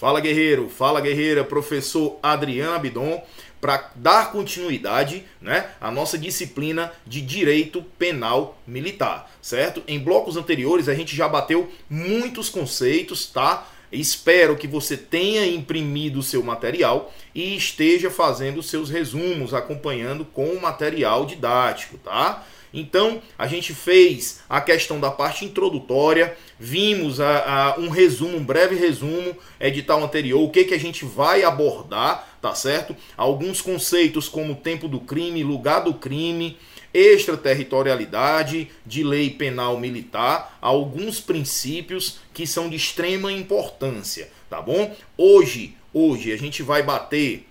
Fala 0.00 0.18
guerreiro, 0.18 0.70
fala 0.70 0.98
guerreira, 0.98 1.44
professor 1.44 2.18
Adriano 2.22 2.74
Abidon, 2.74 3.22
para 3.60 3.90
dar 3.94 4.32
continuidade 4.32 5.26
né, 5.42 5.72
à 5.78 5.90
nossa 5.90 6.16
disciplina 6.16 6.90
de 7.06 7.20
direito 7.20 7.82
penal 7.98 8.58
militar, 8.66 9.30
certo? 9.42 9.82
Em 9.86 9.98
blocos 9.98 10.38
anteriores 10.38 10.88
a 10.88 10.94
gente 10.94 11.14
já 11.14 11.28
bateu 11.28 11.70
muitos 11.90 12.48
conceitos, 12.48 13.26
tá? 13.26 13.68
Espero 13.92 14.56
que 14.56 14.66
você 14.66 14.96
tenha 14.96 15.44
imprimido 15.44 16.20
o 16.20 16.22
seu 16.22 16.42
material 16.42 17.12
e 17.34 17.54
esteja 17.54 18.10
fazendo 18.10 18.62
seus 18.62 18.88
resumos, 18.88 19.52
acompanhando 19.52 20.24
com 20.24 20.46
o 20.46 20.62
material 20.62 21.26
didático, 21.26 21.98
tá? 21.98 22.46
Então, 22.72 23.20
a 23.36 23.46
gente 23.46 23.74
fez 23.74 24.40
a 24.48 24.60
questão 24.60 25.00
da 25.00 25.10
parte 25.10 25.44
introdutória, 25.44 26.36
vimos 26.58 27.20
a, 27.20 27.74
a, 27.74 27.78
um 27.78 27.88
resumo, 27.88 28.36
um 28.36 28.44
breve 28.44 28.76
resumo, 28.76 29.36
edital 29.58 30.02
anterior, 30.02 30.40
o 30.40 30.50
que, 30.50 30.64
que 30.64 30.74
a 30.74 30.78
gente 30.78 31.04
vai 31.04 31.42
abordar, 31.42 32.36
tá 32.40 32.54
certo? 32.54 32.96
Alguns 33.16 33.60
conceitos 33.60 34.28
como 34.28 34.54
tempo 34.54 34.86
do 34.86 35.00
crime, 35.00 35.42
lugar 35.42 35.80
do 35.80 35.94
crime, 35.94 36.56
extraterritorialidade, 36.92 38.70
de 38.84 39.02
lei 39.02 39.30
penal 39.30 39.78
militar, 39.78 40.58
alguns 40.60 41.20
princípios 41.20 42.18
que 42.32 42.46
são 42.46 42.68
de 42.68 42.76
extrema 42.76 43.32
importância, 43.32 44.30
tá 44.48 44.60
bom? 44.60 44.94
Hoje, 45.16 45.76
hoje 45.92 46.32
a 46.32 46.36
gente 46.36 46.62
vai 46.62 46.82
bater 46.82 47.46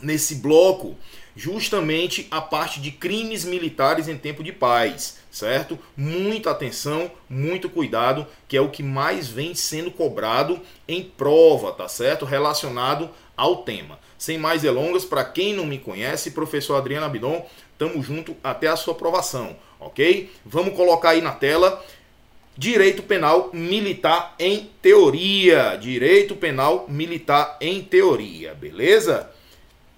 nesse 0.00 0.36
bloco 0.36 0.96
justamente 1.36 2.26
a 2.30 2.40
parte 2.40 2.80
de 2.80 2.90
crimes 2.90 3.44
militares 3.44 4.08
em 4.08 4.16
tempo 4.16 4.42
de 4.42 4.52
paz, 4.52 5.18
certo? 5.30 5.78
Muita 5.96 6.50
atenção, 6.50 7.10
muito 7.28 7.68
cuidado, 7.68 8.26
que 8.46 8.56
é 8.56 8.60
o 8.60 8.70
que 8.70 8.82
mais 8.82 9.28
vem 9.28 9.54
sendo 9.54 9.90
cobrado 9.90 10.60
em 10.86 11.02
prova, 11.02 11.72
tá 11.72 11.88
certo? 11.88 12.24
Relacionado 12.24 13.10
ao 13.36 13.58
tema. 13.58 13.98
Sem 14.16 14.38
mais 14.38 14.62
delongas, 14.62 15.04
para 15.04 15.24
quem 15.24 15.52
não 15.52 15.66
me 15.66 15.78
conhece, 15.78 16.30
professor 16.30 16.76
Adriano 16.76 17.06
Abidon, 17.06 17.46
tamo 17.76 18.02
junto 18.02 18.36
até 18.42 18.68
a 18.68 18.76
sua 18.76 18.94
aprovação, 18.94 19.56
ok? 19.80 20.30
Vamos 20.46 20.74
colocar 20.74 21.10
aí 21.10 21.20
na 21.20 21.32
tela 21.32 21.84
Direito 22.56 23.02
Penal 23.02 23.50
Militar 23.52 24.36
em 24.38 24.70
Teoria. 24.80 25.76
Direito 25.76 26.36
Penal 26.36 26.86
Militar 26.88 27.56
em 27.60 27.82
Teoria, 27.82 28.54
beleza? 28.54 29.33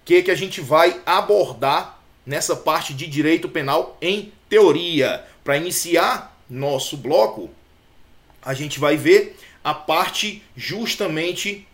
Que, 0.07 0.23
que 0.23 0.31
a 0.31 0.37
gente 0.37 0.61
vai 0.61 1.03
abordar 1.05 2.01
nessa 2.25 2.55
parte 2.55 2.95
de 2.95 3.09
direito 3.09 3.49
penal 3.49 3.99
em 4.01 4.33
teoria. 4.49 5.27
Para 5.43 5.57
iniciar 5.57 6.41
nosso 6.49 6.97
bloco, 6.97 7.51
a 8.41 8.55
gente 8.55 8.79
vai 8.79 8.97
ver 8.97 9.37
a 9.65 9.75
parte 9.75 10.43
justamente 10.57 11.67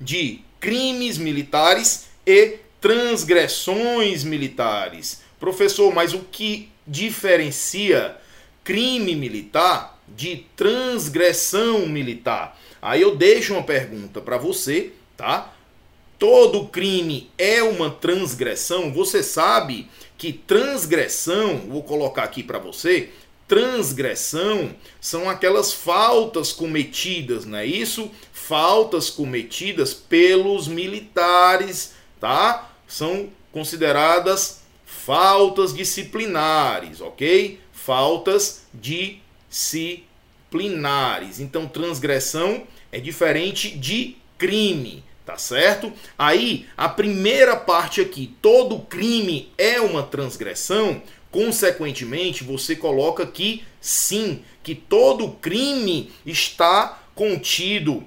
de 0.00 0.40
crimes 0.60 1.18
militares 1.18 2.06
e 2.24 2.58
transgressões 2.80 4.22
militares. 4.22 5.22
Professor, 5.40 5.92
mas 5.92 6.14
o 6.14 6.20
que 6.20 6.68
diferencia 6.86 8.16
crime 8.62 9.16
militar 9.16 9.98
de 10.06 10.46
transgressão 10.54 11.86
militar? 11.86 12.56
Aí 12.80 13.02
eu 13.02 13.16
deixo 13.16 13.52
uma 13.54 13.64
pergunta 13.64 14.20
para 14.20 14.38
você, 14.38 14.92
tá? 15.16 15.52
Todo 16.20 16.66
crime 16.66 17.28
é 17.38 17.62
uma 17.62 17.90
transgressão, 17.90 18.92
você 18.92 19.22
sabe 19.22 19.88
que 20.18 20.34
transgressão, 20.34 21.56
vou 21.66 21.82
colocar 21.82 22.24
aqui 22.24 22.42
para 22.42 22.58
você, 22.58 23.08
transgressão 23.48 24.76
são 25.00 25.30
aquelas 25.30 25.72
faltas 25.72 26.52
cometidas, 26.52 27.46
não 27.46 27.56
é 27.56 27.64
isso? 27.64 28.10
Faltas 28.34 29.08
cometidas 29.08 29.94
pelos 29.94 30.68
militares, 30.68 31.94
tá? 32.20 32.70
São 32.86 33.30
consideradas 33.50 34.60
faltas 34.84 35.72
disciplinares, 35.72 37.00
ok? 37.00 37.58
Faltas 37.72 38.66
disciplinares. 38.74 41.40
Então, 41.40 41.66
transgressão 41.66 42.64
é 42.92 43.00
diferente 43.00 43.70
de 43.70 44.18
crime. 44.36 45.02
Tá 45.30 45.38
certo? 45.38 45.92
Aí, 46.18 46.66
a 46.76 46.88
primeira 46.88 47.54
parte 47.54 48.00
aqui, 48.00 48.34
todo 48.42 48.80
crime 48.80 49.52
é 49.56 49.80
uma 49.80 50.02
transgressão, 50.02 51.00
consequentemente, 51.30 52.42
você 52.42 52.74
coloca 52.74 53.22
aqui 53.22 53.62
sim, 53.80 54.42
que 54.60 54.74
todo 54.74 55.36
crime 55.40 56.10
está 56.26 57.00
contido 57.14 58.02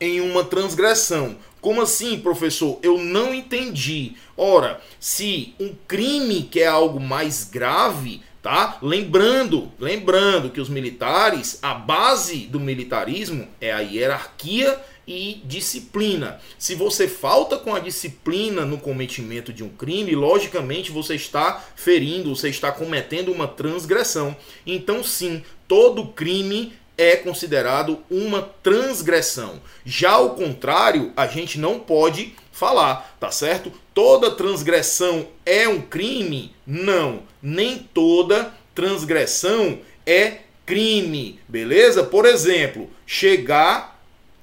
em 0.00 0.20
uma 0.20 0.42
transgressão. 0.42 1.36
Como 1.60 1.82
assim, 1.82 2.18
professor? 2.18 2.80
Eu 2.82 2.98
não 2.98 3.32
entendi. 3.32 4.14
Ora, 4.36 4.80
se 4.98 5.54
um 5.60 5.72
crime 5.86 6.42
que 6.42 6.58
é 6.58 6.66
algo 6.66 6.98
mais 6.98 7.44
grave, 7.44 8.22
tá? 8.42 8.76
Lembrando, 8.82 9.70
lembrando 9.78 10.50
que 10.50 10.60
os 10.60 10.68
militares, 10.68 11.60
a 11.62 11.74
base 11.74 12.46
do 12.46 12.58
militarismo 12.58 13.46
é 13.60 13.70
a 13.70 13.78
hierarquia 13.78 14.80
e 15.06 15.40
disciplina. 15.44 16.40
Se 16.58 16.74
você 16.74 17.08
falta 17.08 17.56
com 17.56 17.74
a 17.74 17.80
disciplina 17.80 18.64
no 18.64 18.78
cometimento 18.78 19.52
de 19.52 19.64
um 19.64 19.68
crime, 19.68 20.14
logicamente 20.14 20.90
você 20.90 21.14
está 21.14 21.64
ferindo, 21.74 22.34
você 22.34 22.48
está 22.48 22.70
cometendo 22.70 23.32
uma 23.32 23.48
transgressão. 23.48 24.36
Então, 24.66 25.02
sim, 25.02 25.42
todo 25.66 26.08
crime 26.08 26.72
é 26.96 27.16
considerado 27.16 27.98
uma 28.10 28.42
transgressão. 28.62 29.60
Já 29.84 30.18
o 30.18 30.30
contrário, 30.30 31.12
a 31.16 31.26
gente 31.26 31.58
não 31.58 31.78
pode 31.78 32.34
falar, 32.52 33.16
tá 33.18 33.30
certo? 33.30 33.72
Toda 33.94 34.30
transgressão 34.30 35.26
é 35.46 35.66
um 35.66 35.80
crime? 35.80 36.54
Não, 36.66 37.22
nem 37.42 37.78
toda 37.78 38.52
transgressão 38.74 39.78
é 40.04 40.40
crime, 40.66 41.40
beleza? 41.48 42.04
Por 42.04 42.26
exemplo, 42.26 42.90
chegar 43.06 43.99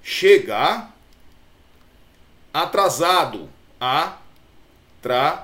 chegar 0.07 0.95
atrasado, 2.53 3.49
atrasado. 5.03 5.43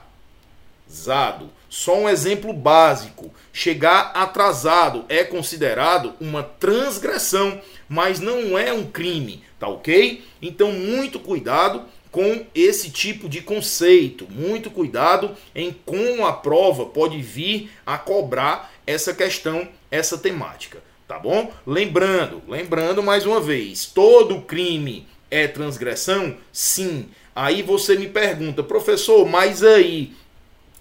Só 1.69 1.99
um 1.99 2.07
exemplo 2.07 2.53
básico. 2.53 3.29
Chegar 3.51 4.11
atrasado 4.13 5.03
é 5.09 5.25
considerado 5.25 6.13
uma 6.17 6.43
transgressão, 6.43 7.61
mas 7.89 8.21
não 8.21 8.57
é 8.57 8.71
um 8.71 8.89
crime, 8.89 9.43
tá 9.59 9.67
ok? 9.67 10.23
Então, 10.41 10.71
muito 10.71 11.19
cuidado 11.19 11.83
com 12.09 12.45
esse 12.55 12.89
tipo 12.89 13.27
de 13.27 13.41
conceito. 13.41 14.25
Muito 14.31 14.71
cuidado 14.71 15.35
em 15.53 15.73
como 15.85 16.25
a 16.25 16.31
prova 16.31 16.85
pode 16.85 17.21
vir 17.21 17.69
a 17.85 17.97
cobrar 17.97 18.71
essa 18.87 19.13
questão, 19.13 19.67
essa 19.91 20.17
temática. 20.17 20.81
Tá 21.07 21.19
bom? 21.19 21.51
Lembrando, 21.67 22.41
lembrando 22.47 23.03
mais 23.03 23.25
uma 23.25 23.39
vez, 23.39 23.85
todo 23.85 24.41
crime 24.41 25.05
é 25.29 25.47
transgressão? 25.47 26.37
Sim. 26.51 27.09
Aí 27.35 27.61
você 27.61 27.95
me 27.95 28.07
pergunta, 28.07 28.63
professor, 28.63 29.27
mas 29.27 29.63
aí 29.63 30.13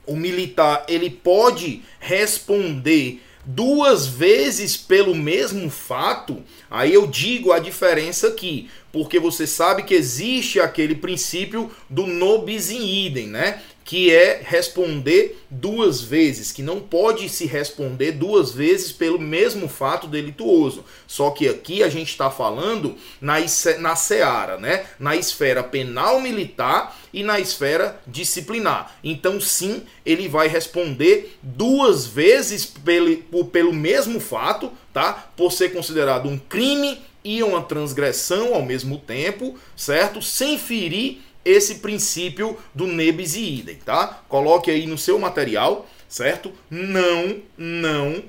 o 0.06 0.14
militar 0.16 0.84
ele 0.88 1.10
pode 1.10 1.82
responder 1.98 3.20
duas 3.44 4.06
vezes 4.06 4.76
pelo 4.76 5.14
mesmo 5.14 5.68
fato? 5.70 6.42
Aí 6.70 6.92
eu 6.94 7.06
digo 7.06 7.52
a 7.52 7.58
diferença 7.58 8.28
aqui, 8.28 8.70
porque 8.92 9.18
você 9.18 9.46
sabe 9.46 9.82
que 9.82 9.94
existe 9.94 10.60
aquele 10.60 10.94
princípio 10.94 11.70
do 11.88 12.06
nobis 12.06 12.70
in 12.70 13.06
idem, 13.06 13.26
né? 13.26 13.60
Que 13.84 14.12
é 14.14 14.40
responder 14.44 15.42
duas 15.50 16.00
vezes, 16.00 16.52
que 16.52 16.62
não 16.62 16.80
pode 16.80 17.28
se 17.28 17.46
responder 17.46 18.12
duas 18.12 18.52
vezes 18.52 18.92
pelo 18.92 19.18
mesmo 19.18 19.68
fato 19.68 20.06
delituoso. 20.06 20.84
Só 21.06 21.30
que 21.30 21.48
aqui 21.48 21.82
a 21.82 21.88
gente 21.88 22.08
está 22.08 22.30
falando 22.30 22.96
na, 23.20 23.36
na 23.78 23.96
seara, 23.96 24.58
né? 24.58 24.86
na 24.98 25.16
esfera 25.16 25.62
penal 25.62 26.20
militar 26.20 26.98
e 27.12 27.22
na 27.22 27.38
esfera 27.38 28.00
disciplinar. 28.06 28.96
Então, 29.02 29.40
sim, 29.40 29.82
ele 30.06 30.28
vai 30.28 30.48
responder 30.48 31.36
duas 31.42 32.06
vezes 32.06 32.64
pelo, 32.64 33.44
pelo 33.46 33.72
mesmo 33.72 34.20
fato, 34.20 34.70
tá? 34.92 35.30
por 35.36 35.52
ser 35.52 35.72
considerado 35.72 36.28
um 36.28 36.38
crime 36.38 36.98
e 37.24 37.42
uma 37.42 37.62
transgressão 37.62 38.54
ao 38.54 38.62
mesmo 38.62 38.98
tempo, 38.98 39.56
certo? 39.76 40.20
Sem 40.20 40.58
ferir 40.58 41.20
esse 41.44 41.76
princípio 41.76 42.58
do 42.74 42.86
nebis 42.86 43.34
e 43.34 43.58
idem, 43.58 43.76
tá? 43.76 44.22
Coloque 44.28 44.70
aí 44.70 44.86
no 44.86 44.96
seu 44.96 45.18
material, 45.18 45.88
certo? 46.08 46.52
Não, 46.70 47.42
não 47.56 48.24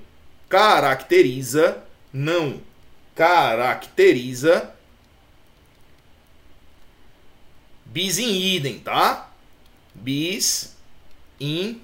caracteriza, 0.49 1.83
não 2.11 2.61
caracteriza 3.15 4.73
bis 7.85 8.17
in 8.17 8.55
idem, 8.55 8.79
tá? 8.79 9.31
Bis 9.93 10.75
in 11.39 11.81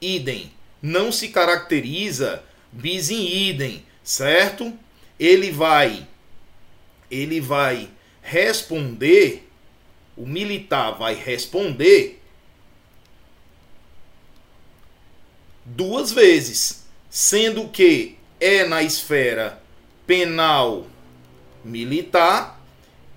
idem. 0.00 0.52
Não 0.80 1.10
se 1.10 1.28
caracteriza 1.28 2.44
bis 2.70 3.10
in 3.10 3.48
idem, 3.48 3.84
certo? 4.04 4.72
Ele 5.18 5.50
vai 5.50 6.06
ele 7.10 7.40
vai 7.40 7.88
responder, 8.22 9.47
o 10.18 10.26
militar 10.26 10.98
vai 10.98 11.14
responder 11.14 12.20
duas 15.64 16.10
vezes, 16.10 16.84
sendo 17.08 17.68
que 17.68 18.18
é 18.40 18.64
na 18.64 18.82
esfera 18.82 19.62
penal 20.06 20.86
militar 21.64 22.60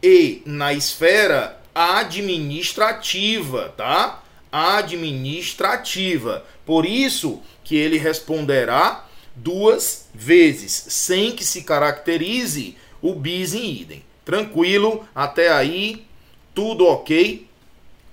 e 0.02 0.42
na 0.46 0.74
esfera 0.74 1.60
administrativa, 1.74 3.74
tá? 3.76 4.24
Administrativa. 4.52 6.46
Por 6.66 6.86
isso 6.86 7.42
que 7.64 7.76
ele 7.76 7.98
responderá 7.98 9.08
duas 9.36 10.08
vezes, 10.14 10.72
sem 10.72 11.32
que 11.32 11.44
se 11.44 11.64
caracterize 11.64 12.78
o 13.02 13.16
bis 13.16 13.54
in 13.54 13.82
idem. 13.82 14.04
Tranquilo, 14.24 15.08
até 15.16 15.52
aí, 15.52 16.06
tudo 16.54 16.86
ok. 16.86 17.48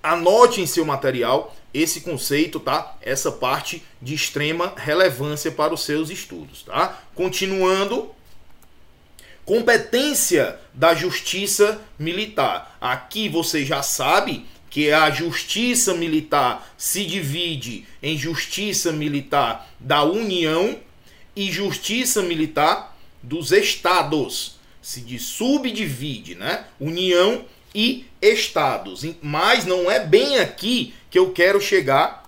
Anote 0.02 0.60
em 0.60 0.66
seu 0.66 0.84
material 0.84 1.54
esse 1.72 2.00
conceito, 2.00 2.58
tá? 2.58 2.96
Essa 3.00 3.30
parte 3.30 3.82
de 4.00 4.14
extrema 4.14 4.72
relevância 4.76 5.50
para 5.50 5.74
os 5.74 5.84
seus 5.84 6.10
estudos, 6.10 6.62
tá? 6.62 7.02
Continuando, 7.14 8.10
competência 9.44 10.58
da 10.72 10.94
justiça 10.94 11.80
militar. 11.98 12.76
Aqui 12.80 13.28
você 13.28 13.64
já 13.64 13.82
sabe 13.82 14.46
que 14.70 14.92
a 14.92 15.10
justiça 15.10 15.94
militar 15.94 16.72
se 16.76 17.04
divide 17.04 17.86
em 18.02 18.16
justiça 18.16 18.92
militar 18.92 19.68
da 19.80 20.02
União 20.02 20.78
e 21.34 21.50
justiça 21.50 22.22
militar 22.22 22.96
dos 23.22 23.52
estados. 23.52 24.58
Se 24.80 25.18
subdivide, 25.18 26.34
né? 26.34 26.64
União 26.80 27.44
e 27.74 28.06
estados. 28.20 29.04
Mas 29.22 29.64
não 29.64 29.90
é 29.90 30.00
bem 30.00 30.38
aqui 30.38 30.94
que 31.10 31.18
eu 31.18 31.32
quero 31.32 31.60
chegar 31.60 32.24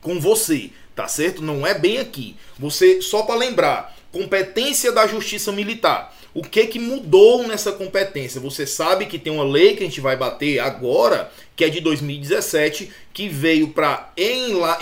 com 0.00 0.20
você, 0.20 0.70
tá 0.94 1.08
certo? 1.08 1.42
Não 1.42 1.66
é 1.66 1.74
bem 1.74 1.98
aqui. 1.98 2.36
Você 2.58 3.02
só 3.02 3.22
para 3.22 3.34
lembrar, 3.34 3.96
competência 4.12 4.92
da 4.92 5.06
justiça 5.06 5.52
militar. 5.52 6.14
O 6.32 6.42
que 6.42 6.66
que 6.66 6.78
mudou 6.78 7.48
nessa 7.48 7.72
competência? 7.72 8.38
Você 8.42 8.66
sabe 8.66 9.06
que 9.06 9.18
tem 9.18 9.32
uma 9.32 9.42
lei 9.42 9.74
que 9.74 9.82
a 9.82 9.86
gente 9.86 10.02
vai 10.02 10.18
bater 10.18 10.58
agora, 10.58 11.32
que 11.56 11.64
é 11.64 11.70
de 11.70 11.80
2017, 11.80 12.92
que 13.14 13.26
veio 13.26 13.68
para 13.68 14.12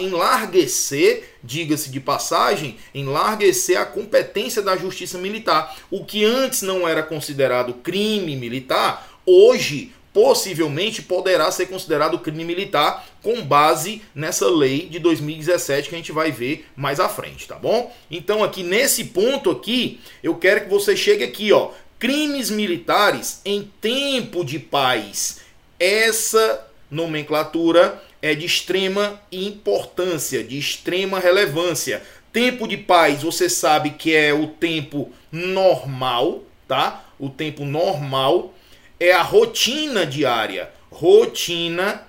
enlarguecer, 0.01 1.37
diga-se 1.45 1.91
de 1.91 2.01
passagem, 2.01 2.77
enlarguecer 2.93 3.81
a 3.81 3.87
competência 3.87 4.63
da 4.63 4.77
justiça 4.77 5.17
militar. 5.17 5.77
O 5.93 6.05
que 6.05 6.25
antes 6.25 6.63
não 6.63 6.89
era 6.89 7.05
considerado 7.05 7.75
crime 7.75 8.35
militar, 8.35 9.14
hoje 9.27 9.93
possivelmente 10.15 11.03
poderá 11.03 11.51
ser 11.51 11.67
considerado 11.67 12.21
crime 12.21 12.45
militar 12.45 13.05
com 13.21 13.43
base 13.43 14.01
nessa 14.15 14.49
lei 14.49 14.87
de 14.87 15.01
2017 15.01 15.89
que 15.89 15.95
a 15.95 15.99
gente 15.99 16.13
vai 16.13 16.31
ver 16.31 16.69
mais 16.77 17.01
à 17.01 17.09
frente, 17.09 17.49
tá 17.49 17.57
bom? 17.57 17.93
Então 18.09 18.45
aqui 18.45 18.63
nesse 18.63 19.07
ponto 19.07 19.51
aqui, 19.51 20.01
eu 20.23 20.37
quero 20.37 20.63
que 20.63 20.71
você 20.71 20.97
chegue 20.97 21.25
aqui, 21.25 21.53
ó, 21.53 21.73
crimes 21.99 22.49
militares 22.49 23.41
em 23.45 23.69
tempo 23.81 24.45
de 24.45 24.61
paz. 24.61 25.41
Essa 25.81 26.65
nomenclatura 26.89 28.01
é 28.23 28.37
de 28.37 28.47
extrema 28.47 29.21
importância, 29.33 30.45
de 30.45 30.59
extrema 30.59 31.19
relevância. 31.19 32.03
Tempo 32.33 32.69
de 32.69 32.77
paz, 32.77 33.23
você 33.23 33.51
sabe 33.51 33.91
que 33.91 34.15
é 34.15 34.33
o 34.33 34.47
tempo 34.47 35.13
normal, 35.31 36.43
tá? 36.69 37.05
O 37.19 37.29
tempo 37.29 37.65
normal 37.65 38.55
é 38.99 39.13
a 39.13 39.23
rotina 39.23 40.07
diária. 40.07 40.71
Rotina 40.91 42.07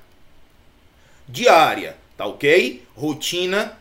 diária, 1.27 1.97
tá 2.17 2.25
ok? 2.25 2.83
Rotina 2.95 3.77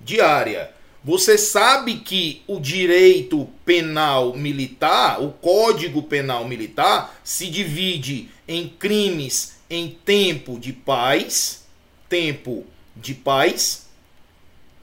diária. 0.00 0.72
Você 1.02 1.38
sabe 1.38 1.96
que 1.96 2.42
o 2.46 2.60
direito 2.60 3.48
penal 3.64 4.34
militar, 4.36 5.22
o 5.22 5.32
Código 5.32 6.02
Penal 6.02 6.46
Militar, 6.46 7.18
se 7.24 7.46
divide 7.46 8.28
em 8.46 8.68
crimes 8.68 9.56
em 9.70 9.88
tempo 9.88 10.58
de 10.58 10.74
paz, 10.74 11.64
tempo 12.06 12.66
de 12.94 13.14
paz, 13.14 13.88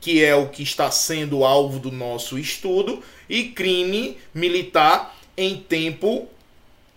que 0.01 0.23
é 0.23 0.33
o 0.33 0.49
que 0.49 0.63
está 0.63 0.89
sendo 0.89 1.43
alvo 1.43 1.77
do 1.77 1.91
nosso 1.91 2.39
estudo, 2.39 3.03
e 3.29 3.49
crime 3.49 4.17
militar 4.33 5.15
em 5.35 5.57
tempo 5.57 6.27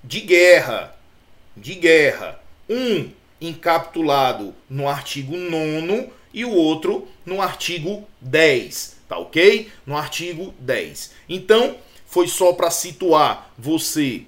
de 0.03 0.21
guerra, 0.21 0.97
de 1.57 1.75
guerra. 1.75 2.41
Um 2.69 3.11
encapsulado 3.41 4.55
no 4.69 4.89
artigo 4.89 5.37
9 5.37 6.11
e 6.33 6.45
o 6.45 6.53
outro 6.53 7.09
no 7.25 7.41
artigo 7.41 8.07
10, 8.21 8.97
tá 9.09 9.19
ok? 9.19 9.71
No 9.87 9.97
artigo 9.97 10.55
10. 10.59 11.13
Então, 11.29 11.77
foi 12.07 12.29
só 12.29 12.53
para 12.53 12.71
situar 12.71 13.53
você 13.59 14.23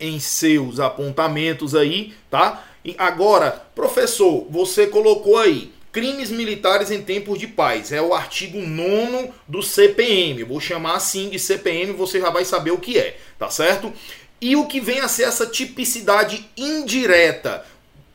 em 0.00 0.20
seus 0.20 0.78
apontamentos 0.78 1.74
aí, 1.74 2.14
tá? 2.30 2.64
E 2.84 2.94
agora, 2.98 3.66
professor, 3.74 4.46
você 4.48 4.86
colocou 4.86 5.36
aí 5.36 5.72
crimes 5.90 6.30
militares 6.30 6.90
em 6.90 7.02
tempos 7.02 7.38
de 7.38 7.46
paz. 7.46 7.90
É 7.92 8.00
o 8.00 8.14
artigo 8.14 8.60
9 8.60 9.32
do 9.48 9.62
CPM. 9.62 10.44
Vou 10.44 10.60
chamar 10.60 10.94
assim 10.94 11.28
de 11.28 11.38
CPM, 11.38 11.92
você 11.92 12.20
já 12.20 12.30
vai 12.30 12.44
saber 12.44 12.70
o 12.70 12.78
que 12.78 12.98
é, 12.98 13.18
tá 13.38 13.50
certo? 13.50 13.92
E 14.40 14.54
o 14.54 14.66
que 14.66 14.80
vem 14.80 15.00
a 15.00 15.08
ser 15.08 15.24
essa 15.24 15.46
tipicidade 15.46 16.48
indireta? 16.56 17.64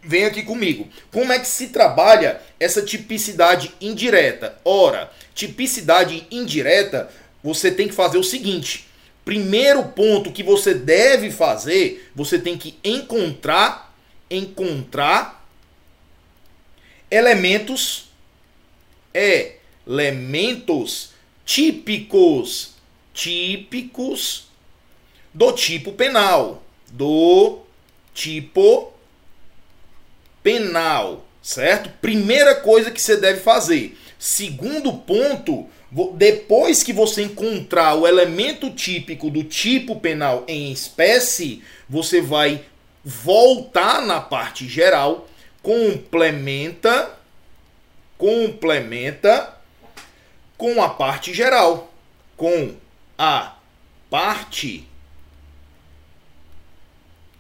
Vem 0.02 0.26
aqui 0.26 0.44
comigo. 0.44 0.88
Como 1.12 1.32
é 1.32 1.40
que 1.40 1.48
se 1.48 1.68
trabalha 1.68 2.42
essa 2.60 2.82
tipicidade 2.82 3.74
indireta? 3.80 4.58
Ora, 4.64 5.12
tipicidade 5.34 6.28
indireta, 6.30 7.10
você 7.44 7.72
tem 7.72 7.88
que 7.88 7.94
fazer 7.94 8.18
o 8.18 8.24
seguinte: 8.24 8.88
primeiro 9.24 9.84
ponto 9.90 10.32
que 10.32 10.44
você 10.44 10.74
deve 10.74 11.32
fazer, 11.32 12.10
você 12.16 12.40
tem 12.40 12.58
que 12.58 12.78
encontrar 12.84 13.94
encontrar 14.30 15.46
elementos 17.12 18.10
é 19.14 19.58
elementos 19.86 21.12
típicos 21.46 22.72
típicos 23.14 24.48
do 25.34 25.52
tipo 25.52 25.94
penal. 25.94 26.64
Do 26.92 27.60
tipo 28.14 28.94
penal, 30.44 31.26
certo? 31.42 31.90
Primeira 32.02 32.56
coisa 32.56 32.92
que 32.92 33.02
você 33.02 33.18
deve 33.18 33.40
fazer. 33.40 33.98
Segundo 34.20 34.94
ponto, 34.94 35.68
depois 36.16 36.84
que 36.84 36.94
você 36.94 37.24
encontrar 37.24 37.96
o 37.96 38.08
elemento 38.08 38.70
típico 38.70 39.30
do 39.30 39.44
tipo 39.44 40.00
penal 40.00 40.44
em 40.48 40.72
espécie, 40.72 41.64
você 41.90 42.22
vai 42.22 42.64
voltar 43.04 44.02
na 44.02 44.22
parte 44.22 44.68
geral, 44.68 45.28
complementa 45.62 47.18
complementa 48.24 49.58
com 50.58 50.82
a 50.82 50.90
parte 50.90 51.34
geral, 51.34 51.92
com 52.38 52.74
a 53.18 53.56
parte 54.10 54.88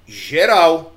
geral. 0.07 0.95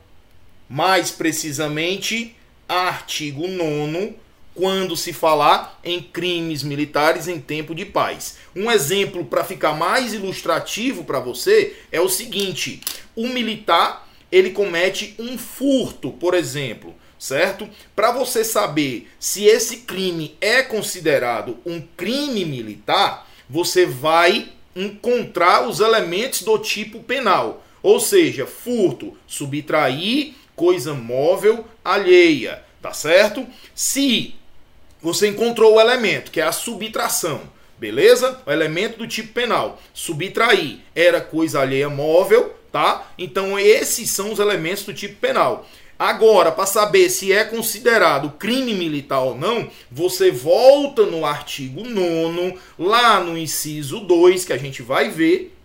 Mais 0.69 1.11
precisamente, 1.11 2.35
artigo 2.69 3.47
9 3.47 4.17
quando 4.57 4.97
se 4.97 5.13
falar 5.13 5.79
em 5.85 6.03
crimes 6.03 6.63
militares 6.63 7.29
em 7.29 7.39
tempo 7.39 7.75
de 7.75 7.85
paz. 7.85 8.39
Um 8.57 8.71
exemplo 8.71 9.25
para 9.27 9.45
ficar 9.45 9.75
mais 9.75 10.15
ilustrativo 10.15 11.05
para 11.05 11.21
você 11.21 11.77
é 11.93 12.01
o 12.01 12.09
seguinte: 12.09 12.81
o 13.15 13.29
militar 13.29 14.09
ele 14.33 14.51
comete 14.51 15.15
um 15.19 15.39
furto, 15.39 16.11
por 16.11 16.35
exemplo, 16.35 16.95
certo? 17.19 17.69
Para 17.95 18.11
você 18.11 18.43
saber 18.43 19.09
se 19.21 19.45
esse 19.45 19.79
crime 19.79 20.35
é 20.41 20.63
considerado 20.63 21.59
um 21.65 21.81
crime 21.97 22.45
militar, 22.45 23.31
você 23.49 23.87
vai 23.87 24.49
encontrar 24.75 25.69
os 25.69 25.81
elementos 25.81 26.43
do 26.43 26.59
tipo 26.59 27.01
penal. 27.01 27.63
Ou 27.87 28.01
seja, 28.01 28.49
furto, 28.49 29.17
subtrair 29.29 30.35
coisa 30.57 30.93
móvel 30.93 31.65
alheia, 31.85 32.65
tá 32.83 32.93
certo? 32.93 33.47
Se 33.77 34.35
você 35.01 35.29
encontrou 35.29 35.77
o 35.77 35.81
elemento, 35.81 36.33
que 36.33 36.41
é 36.41 36.43
a 36.43 36.51
subtração, 36.51 37.43
beleza? 37.79 38.43
O 38.45 38.51
elemento 38.51 38.99
do 38.99 39.07
tipo 39.07 39.33
penal, 39.33 39.81
subtrair 39.95 40.81
era 40.97 41.21
coisa 41.21 41.61
alheia 41.61 41.89
móvel, 41.89 42.57
tá? 42.73 43.13
Então 43.17 43.57
esses 43.57 44.11
são 44.11 44.33
os 44.33 44.41
elementos 44.41 44.83
do 44.83 44.93
tipo 44.93 45.21
penal. 45.21 45.65
Agora, 45.97 46.51
para 46.51 46.67
saber 46.67 47.09
se 47.09 47.33
é 47.33 47.45
considerado 47.45 48.33
crime 48.33 48.75
militar 48.75 49.21
ou 49.21 49.39
não, 49.39 49.71
você 49.93 50.33
volta 50.33 51.07
no 51.07 51.25
artigo 51.25 51.89
9, 51.89 52.59
lá 52.77 53.21
no 53.21 53.39
inciso 53.39 54.01
2, 54.01 54.45
que 54.45 54.53
a 54.53 54.59
gente 54.59 54.83
vai 54.83 55.09
ver, 55.09 55.56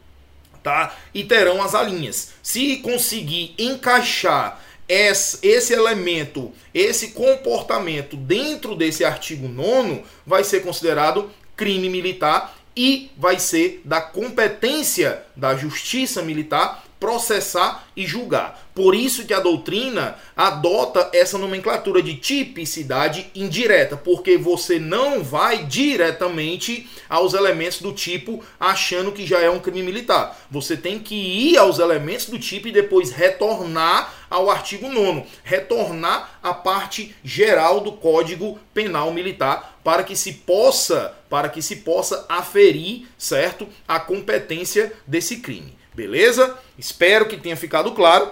tá? 0.63 0.95
E 1.13 1.23
terão 1.23 1.61
as 1.61 1.75
alíneas. 1.75 2.33
Se 2.41 2.77
conseguir 2.77 3.53
encaixar 3.57 4.59
esse 4.87 5.73
elemento, 5.73 6.51
esse 6.73 7.09
comportamento 7.11 8.17
dentro 8.17 8.75
desse 8.75 9.05
artigo 9.05 9.47
9 9.47 10.03
vai 10.25 10.43
ser 10.43 10.61
considerado 10.63 11.31
crime 11.55 11.89
militar 11.89 12.57
e 12.75 13.11
vai 13.17 13.39
ser 13.39 13.81
da 13.85 14.01
competência 14.01 15.23
da 15.35 15.55
justiça 15.55 16.21
militar 16.21 16.83
processar 17.01 17.87
e 17.97 18.05
julgar. 18.05 18.69
Por 18.75 18.93
isso 18.93 19.25
que 19.25 19.33
a 19.33 19.39
doutrina 19.39 20.15
adota 20.37 21.09
essa 21.11 21.35
nomenclatura 21.35 22.01
de 22.01 22.15
tipicidade 22.15 23.29
indireta, 23.33 23.97
porque 23.97 24.37
você 24.37 24.79
não 24.79 25.23
vai 25.23 25.65
diretamente 25.65 26.87
aos 27.09 27.33
elementos 27.33 27.81
do 27.81 27.91
tipo 27.91 28.43
achando 28.59 29.11
que 29.11 29.25
já 29.25 29.39
é 29.39 29.49
um 29.49 29.59
crime 29.59 29.81
militar. 29.81 30.39
Você 30.51 30.77
tem 30.77 30.99
que 30.99 31.15
ir 31.15 31.57
aos 31.57 31.79
elementos 31.79 32.27
do 32.27 32.37
tipo 32.37 32.67
e 32.67 32.71
depois 32.71 33.09
retornar 33.11 34.13
ao 34.29 34.49
artigo 34.49 34.87
9, 34.87 35.23
retornar 35.43 36.39
à 36.41 36.53
parte 36.53 37.15
geral 37.23 37.81
do 37.81 37.93
Código 37.93 38.59
Penal 38.75 39.11
Militar 39.11 39.79
para 39.83 40.03
que 40.03 40.15
se 40.15 40.33
possa, 40.33 41.15
para 41.27 41.49
que 41.49 41.63
se 41.63 41.77
possa 41.77 42.25
aferir, 42.29 43.07
certo, 43.17 43.67
a 43.87 43.99
competência 43.99 44.93
desse 45.07 45.37
crime. 45.37 45.80
Beleza? 45.93 46.57
Espero 46.77 47.27
que 47.27 47.37
tenha 47.37 47.57
ficado 47.57 47.91
claro. 47.91 48.31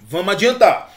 Vamos 0.00 0.32
adiantar. 0.32 0.94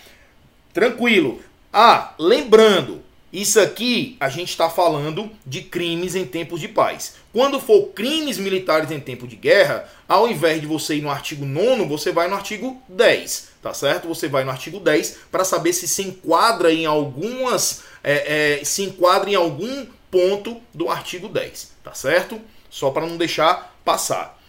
Tranquilo. 0.73 1.41
Ah, 1.73 2.13
lembrando, 2.19 3.01
isso 3.31 3.61
aqui 3.61 4.17
a 4.19 4.27
gente 4.27 4.49
está 4.49 4.69
falando 4.69 5.31
de 5.45 5.61
crimes 5.61 6.15
em 6.15 6.25
tempos 6.25 6.59
de 6.59 6.67
paz. 6.67 7.15
Quando 7.31 7.61
for 7.61 7.87
crimes 7.93 8.37
militares 8.37 8.91
em 8.91 8.99
tempo 8.99 9.25
de 9.25 9.37
guerra, 9.37 9.89
ao 10.07 10.29
invés 10.29 10.59
de 10.59 10.67
você 10.67 10.95
ir 10.95 11.01
no 11.01 11.09
artigo 11.09 11.45
9, 11.45 11.85
você 11.85 12.11
vai 12.11 12.27
no 12.27 12.35
artigo 12.35 12.81
10, 12.89 13.49
tá 13.61 13.73
certo? 13.73 14.09
Você 14.09 14.27
vai 14.27 14.43
no 14.43 14.51
artigo 14.51 14.81
10 14.81 15.19
para 15.31 15.45
saber 15.45 15.71
se 15.71 15.87
se 15.87 16.03
enquadra 16.03 16.73
em 16.73 16.85
algumas. 16.85 17.83
É, 18.03 18.59
é, 18.59 18.65
se 18.65 18.83
enquadra 18.83 19.29
em 19.29 19.35
algum 19.35 19.85
ponto 20.09 20.59
do 20.73 20.89
artigo 20.89 21.29
10, 21.29 21.71
tá 21.81 21.93
certo? 21.93 22.39
Só 22.69 22.89
para 22.89 23.07
não 23.07 23.15
deixar 23.15 23.77
passar. 23.85 24.40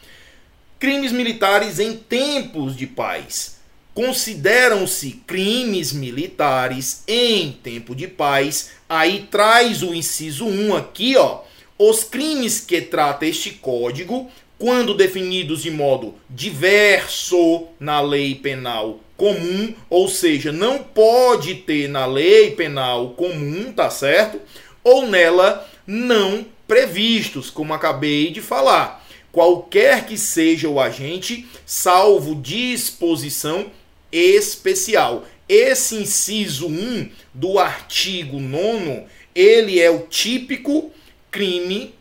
Crimes 0.82 1.12
militares 1.12 1.78
em 1.78 1.96
tempos 1.96 2.74
de 2.74 2.88
paz. 2.88 3.60
Consideram-se 3.94 5.12
crimes 5.28 5.92
militares 5.92 7.04
em 7.06 7.52
tempo 7.52 7.94
de 7.94 8.08
paz. 8.08 8.72
Aí 8.88 9.28
traz 9.30 9.84
o 9.84 9.94
inciso 9.94 10.44
1 10.44 10.74
aqui, 10.74 11.16
ó. 11.16 11.42
Os 11.78 12.02
crimes 12.02 12.58
que 12.58 12.80
trata 12.80 13.24
este 13.24 13.50
código, 13.50 14.28
quando 14.58 14.92
definidos 14.92 15.62
de 15.62 15.70
modo 15.70 16.16
diverso 16.28 17.68
na 17.78 18.00
lei 18.00 18.34
penal 18.34 18.98
comum, 19.16 19.72
ou 19.88 20.08
seja, 20.08 20.50
não 20.50 20.78
pode 20.80 21.54
ter 21.54 21.88
na 21.88 22.06
lei 22.06 22.56
penal 22.56 23.10
comum, 23.10 23.72
tá 23.72 23.88
certo? 23.88 24.40
Ou 24.82 25.06
nela 25.06 25.64
não 25.86 26.44
previstos, 26.66 27.50
como 27.50 27.72
acabei 27.72 28.32
de 28.32 28.40
falar 28.40 29.01
qualquer 29.32 30.06
que 30.06 30.16
seja 30.18 30.68
o 30.68 30.78
agente, 30.78 31.48
salvo 31.66 32.36
disposição 32.36 33.70
especial. 34.12 35.24
Esse 35.48 35.96
inciso 35.96 36.68
1 36.68 37.10
do 37.34 37.58
artigo 37.58 38.38
9, 38.38 39.04
ele 39.34 39.80
é 39.80 39.90
o 39.90 40.00
típico 40.00 40.92
crime 41.30 41.94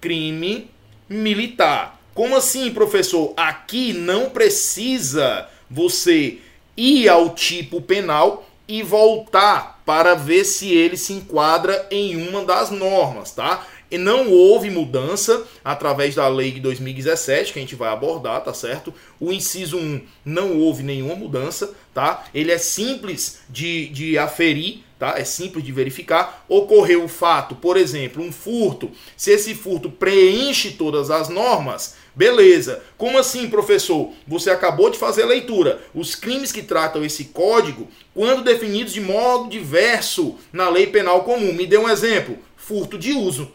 crime 0.00 0.70
militar. 1.08 2.00
Como 2.14 2.36
assim, 2.36 2.72
professor? 2.72 3.32
Aqui 3.36 3.92
não 3.92 4.30
precisa 4.30 5.48
você 5.70 6.38
ir 6.76 7.08
ao 7.08 7.34
tipo 7.34 7.80
penal 7.80 8.48
e 8.66 8.82
voltar 8.82 9.82
para 9.84 10.14
ver 10.14 10.44
se 10.44 10.70
ele 10.70 10.96
se 10.96 11.12
enquadra 11.14 11.86
em 11.90 12.28
uma 12.28 12.44
das 12.44 12.70
normas, 12.70 13.32
tá? 13.32 13.66
E 13.90 13.96
não 13.96 14.30
houve 14.30 14.68
mudança 14.68 15.46
através 15.64 16.14
da 16.14 16.28
lei 16.28 16.52
de 16.52 16.60
2017, 16.60 17.52
que 17.52 17.58
a 17.58 17.62
gente 17.62 17.74
vai 17.74 17.88
abordar, 17.88 18.42
tá 18.42 18.52
certo? 18.52 18.92
O 19.18 19.32
inciso 19.32 19.78
1 19.78 20.02
não 20.24 20.58
houve 20.58 20.82
nenhuma 20.82 21.14
mudança, 21.14 21.72
tá? 21.94 22.26
Ele 22.34 22.52
é 22.52 22.58
simples 22.58 23.40
de, 23.48 23.88
de 23.88 24.18
aferir, 24.18 24.82
tá? 24.98 25.14
É 25.16 25.24
simples 25.24 25.64
de 25.64 25.72
verificar. 25.72 26.44
Ocorreu 26.48 27.04
o 27.04 27.08
fato, 27.08 27.54
por 27.54 27.78
exemplo, 27.78 28.22
um 28.22 28.30
furto. 28.30 28.90
Se 29.16 29.30
esse 29.30 29.54
furto 29.54 29.88
preenche 29.88 30.72
todas 30.72 31.10
as 31.10 31.30
normas, 31.30 31.96
beleza. 32.14 32.82
Como 32.98 33.16
assim, 33.16 33.48
professor? 33.48 34.12
Você 34.26 34.50
acabou 34.50 34.90
de 34.90 34.98
fazer 34.98 35.22
a 35.22 35.26
leitura. 35.26 35.80
Os 35.94 36.14
crimes 36.14 36.52
que 36.52 36.62
tratam 36.62 37.02
esse 37.02 37.26
código, 37.26 37.88
quando 38.14 38.44
definidos 38.44 38.92
de 38.92 39.00
modo 39.00 39.48
diverso 39.48 40.36
na 40.52 40.68
lei 40.68 40.88
penal 40.88 41.24
comum. 41.24 41.54
Me 41.54 41.66
dê 41.66 41.78
um 41.78 41.88
exemplo. 41.88 42.36
Furto 42.54 42.98
de 42.98 43.12
uso. 43.12 43.50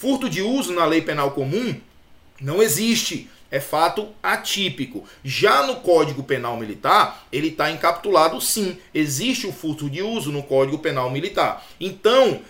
Furto 0.00 0.30
de 0.30 0.40
uso 0.40 0.72
na 0.72 0.84
lei 0.84 1.02
penal 1.02 1.32
comum 1.32 1.74
não 2.40 2.62
existe. 2.62 3.28
É 3.50 3.58
fato 3.58 4.06
atípico. 4.22 5.02
Já 5.24 5.66
no 5.66 5.76
Código 5.76 6.22
Penal 6.22 6.56
Militar, 6.56 7.26
ele 7.32 7.48
está 7.48 7.68
encapsulado 7.68 8.40
sim. 8.40 8.78
Existe 8.94 9.48
o 9.48 9.52
furto 9.52 9.90
de 9.90 10.00
uso 10.00 10.30
no 10.30 10.44
Código 10.44 10.78
Penal 10.78 11.10
Militar. 11.10 11.66
Então, 11.80 12.42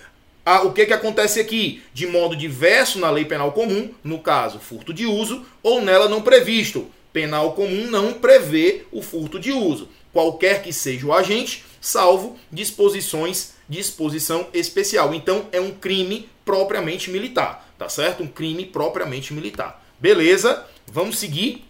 a, 0.45 0.61
o 0.61 0.75
que, 0.75 0.85
que 0.85 0.93
acontece 0.93 1.41
aqui? 1.41 1.83
De 1.95 2.07
modo 2.07 2.37
diverso 2.37 2.99
na 2.99 3.09
lei 3.09 3.25
penal 3.25 3.53
comum, 3.53 3.95
no 4.05 4.19
caso, 4.19 4.59
furto 4.59 4.93
de 4.93 5.07
uso, 5.07 5.47
ou 5.63 5.81
nela 5.81 6.07
não 6.07 6.21
previsto. 6.21 6.91
Penal 7.15 7.55
comum 7.55 7.87
não 7.91 8.13
prevê 8.13 8.85
o 8.93 9.01
furto 9.01 9.41
de 9.41 9.53
uso. 9.53 9.89
Qualquer 10.13 10.63
que 10.63 10.71
seja 10.71 11.07
o 11.07 11.15
agente, 11.15 11.65
salvo 11.81 12.37
disposições 12.53 13.57
disposição 13.69 14.47
especial. 14.55 15.15
Então 15.15 15.47
é 15.53 15.61
um 15.61 15.71
crime 15.71 16.29
propriamente 16.49 17.11
militar, 17.11 17.71
tá 17.77 17.91
certo? 17.91 18.23
Um 18.23 18.27
crime 18.27 18.65
propriamente 18.65 19.35
militar. 19.35 19.85
Beleza? 20.01 20.65
Vamos 20.87 21.19
seguir. 21.19 21.63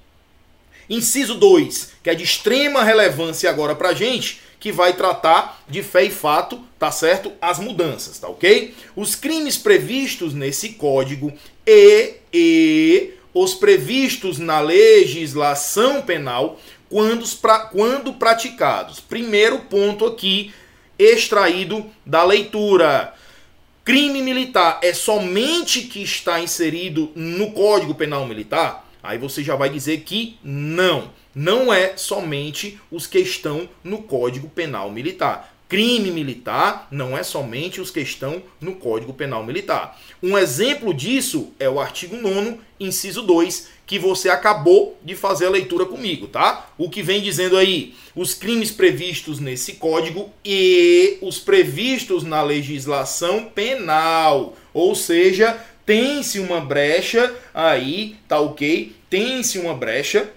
Inciso 0.88 1.34
2, 1.34 1.94
que 2.00 2.08
é 2.08 2.14
de 2.14 2.22
extrema 2.22 2.84
relevância 2.84 3.50
agora 3.50 3.74
pra 3.74 3.92
gente, 3.92 4.40
que 4.60 4.70
vai 4.70 4.92
tratar 4.92 5.64
de 5.68 5.82
fé 5.82 6.04
e 6.04 6.10
fato, 6.10 6.64
tá 6.78 6.92
certo? 6.92 7.32
As 7.40 7.58
mudanças, 7.58 8.20
tá 8.20 8.28
ok? 8.28 8.72
Os 8.94 9.16
crimes 9.16 9.58
previstos 9.58 10.32
nesse 10.32 10.70
código 10.70 11.32
e, 11.66 12.14
e 12.32 13.14
os 13.34 13.54
previstos 13.54 14.38
na 14.38 14.60
legislação 14.60 16.02
penal 16.02 16.60
quando, 16.88 17.28
pra, 17.38 17.58
quando 17.58 18.12
praticados. 18.12 19.00
Primeiro 19.00 19.58
ponto 19.58 20.06
aqui 20.06 20.54
extraído 20.96 21.84
da 22.06 22.22
leitura. 22.22 23.12
Crime 23.88 24.20
militar 24.20 24.80
é 24.82 24.92
somente 24.92 25.80
que 25.80 26.02
está 26.02 26.38
inserido 26.38 27.10
no 27.16 27.52
Código 27.52 27.94
Penal 27.94 28.26
Militar? 28.26 28.86
Aí 29.02 29.16
você 29.16 29.42
já 29.42 29.56
vai 29.56 29.70
dizer 29.70 30.00
que 30.00 30.36
não. 30.44 31.10
Não 31.34 31.72
é 31.72 31.96
somente 31.96 32.78
os 32.90 33.06
que 33.06 33.18
estão 33.18 33.66
no 33.82 34.02
Código 34.02 34.46
Penal 34.50 34.90
Militar. 34.90 35.54
Crime 35.68 36.10
militar 36.10 36.88
não 36.90 37.16
é 37.16 37.22
somente 37.22 37.78
os 37.78 37.90
que 37.90 38.00
estão 38.00 38.42
no 38.58 38.76
Código 38.76 39.12
Penal 39.12 39.44
Militar. 39.44 40.00
Um 40.22 40.38
exemplo 40.38 40.94
disso 40.94 41.52
é 41.58 41.68
o 41.68 41.78
artigo 41.78 42.16
9, 42.16 42.56
inciso 42.80 43.20
2, 43.22 43.68
que 43.86 43.98
você 43.98 44.30
acabou 44.30 44.98
de 45.04 45.14
fazer 45.14 45.44
a 45.44 45.50
leitura 45.50 45.84
comigo, 45.84 46.26
tá? 46.26 46.70
O 46.78 46.88
que 46.88 47.02
vem 47.02 47.20
dizendo 47.20 47.56
aí, 47.56 47.94
os 48.16 48.32
crimes 48.32 48.70
previstos 48.70 49.40
nesse 49.40 49.74
código 49.74 50.32
e 50.42 51.18
os 51.20 51.38
previstos 51.38 52.24
na 52.24 52.42
legislação 52.42 53.44
penal. 53.44 54.56
Ou 54.72 54.94
seja, 54.94 55.62
tem-se 55.84 56.40
uma 56.40 56.62
brecha 56.62 57.34
aí, 57.52 58.16
tá 58.26 58.40
ok? 58.40 58.96
Tem-se 59.10 59.58
uma 59.58 59.74
brecha 59.74 60.30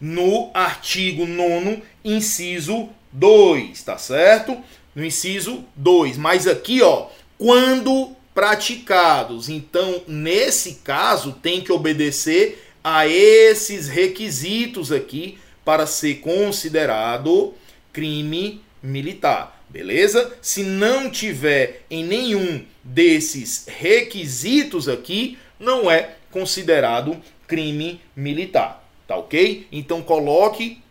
no 0.00 0.50
artigo 0.52 1.26
9, 1.26 1.82
inciso 2.04 2.88
2, 3.12 3.82
tá 3.82 3.98
certo? 3.98 4.56
No 4.94 5.04
inciso 5.04 5.64
2. 5.76 6.16
Mas 6.16 6.46
aqui, 6.46 6.82
ó, 6.82 7.08
quando 7.38 8.16
praticados. 8.36 9.48
Então, 9.48 10.02
nesse 10.06 10.74
caso, 10.84 11.32
tem 11.32 11.62
que 11.62 11.72
obedecer 11.72 12.62
a 12.84 13.08
esses 13.08 13.88
requisitos 13.88 14.92
aqui 14.92 15.38
para 15.64 15.86
ser 15.86 16.16
considerado 16.16 17.54
crime 17.92 18.60
militar. 18.82 19.64
Beleza? 19.68 20.36
Se 20.40 20.62
não 20.62 21.10
tiver 21.10 21.84
em 21.90 22.04
nenhum 22.04 22.62
desses 22.84 23.66
requisitos 23.66 24.88
aqui, 24.88 25.38
não 25.58 25.90
é 25.90 26.16
considerado 26.30 27.16
crime 27.46 28.00
militar. 28.14 28.86
Tá 29.08 29.16
ok? 29.16 29.66
Então 29.72 30.02
coloque 30.02 30.82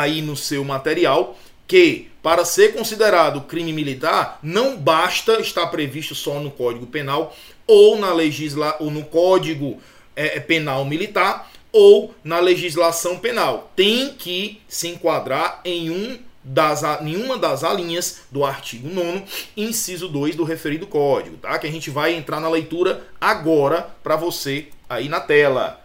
aí 0.00 0.22
no 0.22 0.36
seu 0.36 0.64
material 0.64 1.36
que 1.66 2.08
para 2.22 2.44
ser 2.44 2.74
considerado 2.74 3.42
crime 3.42 3.72
militar 3.72 4.38
não 4.42 4.76
basta 4.76 5.40
estar 5.40 5.66
previsto 5.68 6.14
só 6.14 6.38
no 6.40 6.50
Código 6.50 6.86
Penal 6.86 7.34
ou 7.66 7.98
na 7.98 8.12
legisla 8.12 8.76
ou 8.78 8.90
no 8.90 9.04
Código 9.04 9.80
é, 10.14 10.36
é 10.36 10.40
penal 10.40 10.84
militar 10.84 11.50
ou 11.72 12.14
na 12.24 12.40
legislação 12.40 13.18
penal. 13.18 13.70
Tem 13.76 14.14
que 14.14 14.60
se 14.66 14.88
enquadrar 14.88 15.60
em 15.64 15.90
um 15.90 16.18
das, 16.42 16.82
nenhuma 17.02 17.36
das 17.36 17.64
alíneas 17.64 18.22
do 18.30 18.44
artigo 18.44 18.88
9 18.88 19.24
inciso 19.56 20.08
2 20.08 20.36
do 20.36 20.44
referido 20.44 20.86
código, 20.86 21.36
tá? 21.38 21.58
Que 21.58 21.66
a 21.66 21.70
gente 21.70 21.90
vai 21.90 22.14
entrar 22.14 22.40
na 22.40 22.48
leitura 22.48 23.04
agora 23.20 23.90
para 24.02 24.14
você 24.14 24.68
aí 24.88 25.08
na 25.08 25.20
tela. 25.20 25.82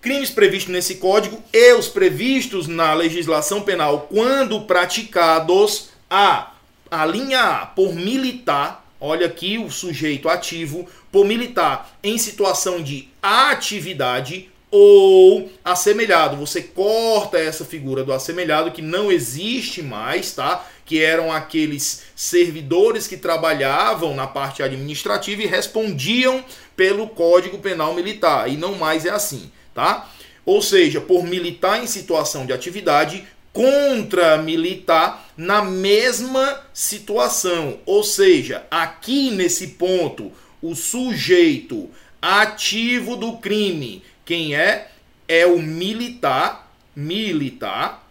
Crimes 0.00 0.30
previstos 0.30 0.72
nesse 0.72 0.96
código 0.96 1.42
e 1.52 1.72
os 1.74 1.88
previstos 1.88 2.66
na 2.66 2.94
legislação 2.94 3.62
penal 3.62 4.06
quando 4.10 4.60
praticados 4.62 5.90
a 6.08 6.52
a 6.90 7.04
linha 7.04 7.40
A 7.40 7.66
por 7.66 7.94
militar, 7.94 8.86
olha 9.00 9.26
aqui 9.26 9.58
o 9.58 9.70
sujeito 9.70 10.28
ativo 10.28 10.86
por 11.12 11.24
militar 11.24 11.98
em 12.02 12.16
situação 12.16 12.82
de 12.82 13.08
atividade 13.22 14.48
ou 14.70 15.50
assemelhado. 15.64 16.36
Você 16.36 16.62
corta 16.62 17.38
essa 17.38 17.64
figura 17.64 18.04
do 18.04 18.12
assemelhado 18.12 18.72
que 18.72 18.82
não 18.82 19.10
existe 19.10 19.82
mais, 19.82 20.32
tá? 20.32 20.66
Que 20.84 21.02
eram 21.02 21.32
aqueles 21.32 22.04
servidores 22.14 23.06
que 23.06 23.16
trabalhavam 23.16 24.14
na 24.14 24.26
parte 24.26 24.62
administrativa 24.62 25.42
e 25.42 25.46
respondiam 25.46 26.44
pelo 26.76 27.06
Código 27.08 27.58
Penal 27.58 27.94
Militar. 27.94 28.50
E 28.50 28.56
não 28.56 28.74
mais 28.74 29.04
é 29.04 29.10
assim, 29.10 29.50
tá? 29.78 30.10
Ou 30.44 30.60
seja, 30.60 31.00
por 31.00 31.22
militar 31.22 31.80
em 31.80 31.86
situação 31.86 32.44
de 32.44 32.52
atividade 32.52 33.24
contra 33.52 34.36
militar 34.36 35.30
na 35.36 35.62
mesma 35.62 36.60
situação. 36.74 37.78
Ou 37.86 38.02
seja, 38.02 38.66
aqui 38.68 39.30
nesse 39.30 39.68
ponto, 39.68 40.32
o 40.60 40.74
sujeito 40.74 41.88
ativo 42.20 43.14
do 43.14 43.36
crime 43.36 44.02
quem 44.24 44.56
é? 44.56 44.90
É 45.26 45.46
o 45.46 45.58
militar, 45.58 46.70
militar, 46.94 48.06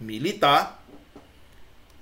militar 0.00 0.82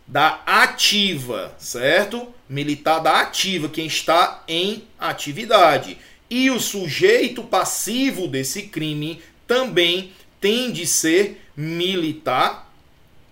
da 0.07 0.41
ativa, 0.47 1.53
certo? 1.59 2.33
Militar 2.49 3.00
da 3.00 3.23
ativa, 3.23 3.69
quem 3.69 3.87
está 3.87 4.45
em 4.47 4.85
atividade. 5.00 5.99
E 6.31 6.49
o 6.49 6.61
sujeito 6.61 7.43
passivo 7.43 8.29
desse 8.29 8.63
crime 8.63 9.21
também 9.47 10.13
tem 10.41 10.71
de 10.71 10.87
ser 10.87 11.43
militar, 11.57 12.73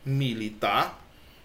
militar 0.04 1.00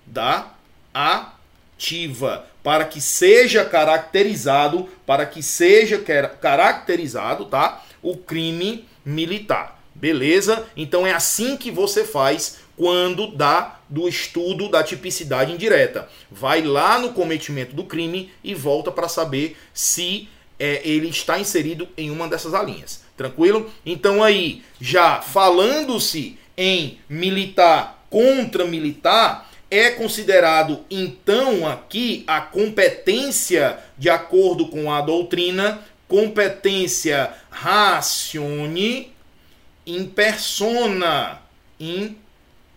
da 0.05 0.51
ativa, 0.93 2.47
para 2.63 2.85
que 2.85 2.99
seja 2.99 3.63
caracterizado, 3.63 4.89
para 5.05 5.27
que 5.27 5.43
seja 5.43 5.99
caracterizado, 6.41 7.45
tá? 7.45 7.83
O 8.01 8.17
crime 8.17 8.85
militar. 9.05 9.79
Beleza? 9.95 10.67
Então 10.75 11.05
é 11.05 11.13
assim 11.13 11.55
que 11.55 11.69
você 11.69 12.03
faz 12.03 12.57
quando 12.75 13.27
dá 13.27 13.79
do 13.87 14.09
estudo 14.09 14.67
da 14.69 14.83
tipicidade 14.83 15.51
indireta. 15.51 16.09
Vai 16.31 16.63
lá 16.63 16.97
no 16.97 17.13
cometimento 17.13 17.75
do 17.75 17.83
crime 17.83 18.31
e 18.43 18.55
volta 18.55 18.91
para 18.91 19.07
saber 19.07 19.55
se 19.71 20.27
é, 20.59 20.81
ele 20.87 21.09
está 21.09 21.39
inserido 21.39 21.87
em 21.97 22.11
uma 22.11 22.27
dessas 22.27 22.53
linhas. 22.65 23.03
Tranquilo? 23.17 23.71
Então 23.85 24.23
aí, 24.23 24.63
já 24.79 25.21
falando-se 25.21 26.37
em 26.57 26.99
militar 27.09 28.05
contra 28.09 28.65
militar, 28.65 29.49
é 29.69 29.89
considerado 29.89 30.85
então 30.89 31.67
aqui 31.67 32.23
a 32.27 32.39
competência 32.41 33.79
de 33.97 34.09
acordo 34.09 34.67
com 34.67 34.91
a 34.91 35.01
doutrina, 35.01 35.81
competência 36.07 37.33
ratione 37.49 39.11
in 39.85 40.05
persona, 40.05 41.41
in 41.79 42.15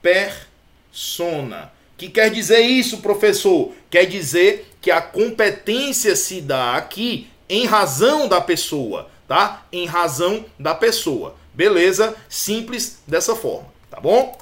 persona. 0.01 1.71
Que 1.97 2.09
quer 2.09 2.31
dizer 2.31 2.61
isso, 2.61 2.99
professor? 2.99 3.73
Quer 3.91 4.07
dizer 4.07 4.71
que 4.81 4.91
a 4.91 5.01
competência 5.01 6.15
se 6.15 6.41
dá 6.41 6.77
aqui 6.77 7.29
em 7.49 7.67
razão 7.67 8.29
da 8.29 8.41
pessoa, 8.41 9.09
tá? 9.27 9.65
Em 9.73 9.87
razão 9.87 10.45
da 10.59 10.75
pessoa. 10.75 11.37
Beleza? 11.55 12.15
Simples 12.29 12.99
dessa 13.07 13.35
forma, 13.35 13.69
tá 13.91 14.01
bom? 14.01 14.37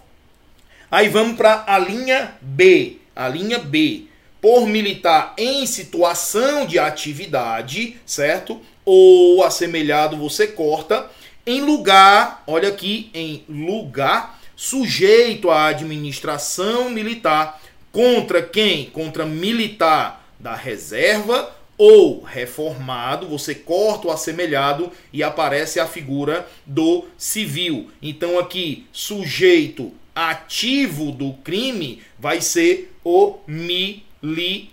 Aí 0.91 1.09
vamos 1.09 1.37
para 1.37 1.65
a 1.67 1.79
linha 1.79 2.35
B. 2.41 2.99
A 3.15 3.29
linha 3.29 3.59
B. 3.59 4.05
Por 4.41 4.67
militar 4.67 5.33
em 5.39 5.65
situação 5.67 6.67
de 6.67 6.79
atividade, 6.79 7.97
certo? 8.05 8.61
Ou 8.85 9.43
assemelhado, 9.43 10.17
você 10.17 10.47
corta. 10.47 11.11
Em 11.47 11.61
lugar, 11.61 12.43
olha 12.47 12.69
aqui, 12.69 13.11
em 13.15 13.45
lugar 13.49 14.39
sujeito 14.57 15.51
à 15.51 15.67
administração 15.67 16.91
militar. 16.91 17.61
Contra 17.93 18.43
quem? 18.43 18.87
Contra 18.87 19.25
militar 19.25 20.27
da 20.39 20.55
reserva 20.55 21.55
ou 21.87 22.23
reformado, 22.23 23.29
você 23.29 23.55
corta 23.55 24.09
o 24.09 24.11
assemelhado 24.11 24.91
e 25.13 25.23
aparece 25.23 25.79
a 25.79 25.87
figura 25.87 26.49
do 26.65 27.05
civil. 27.19 27.91
Então 28.01 28.39
aqui, 28.39 28.87
sujeito 28.91 29.93
ativo 30.15 31.13
do 31.13 31.35
crime 31.45 32.01
vai 32.19 32.41
ser 32.41 32.91
o 33.05 33.37
militar. 33.47 34.67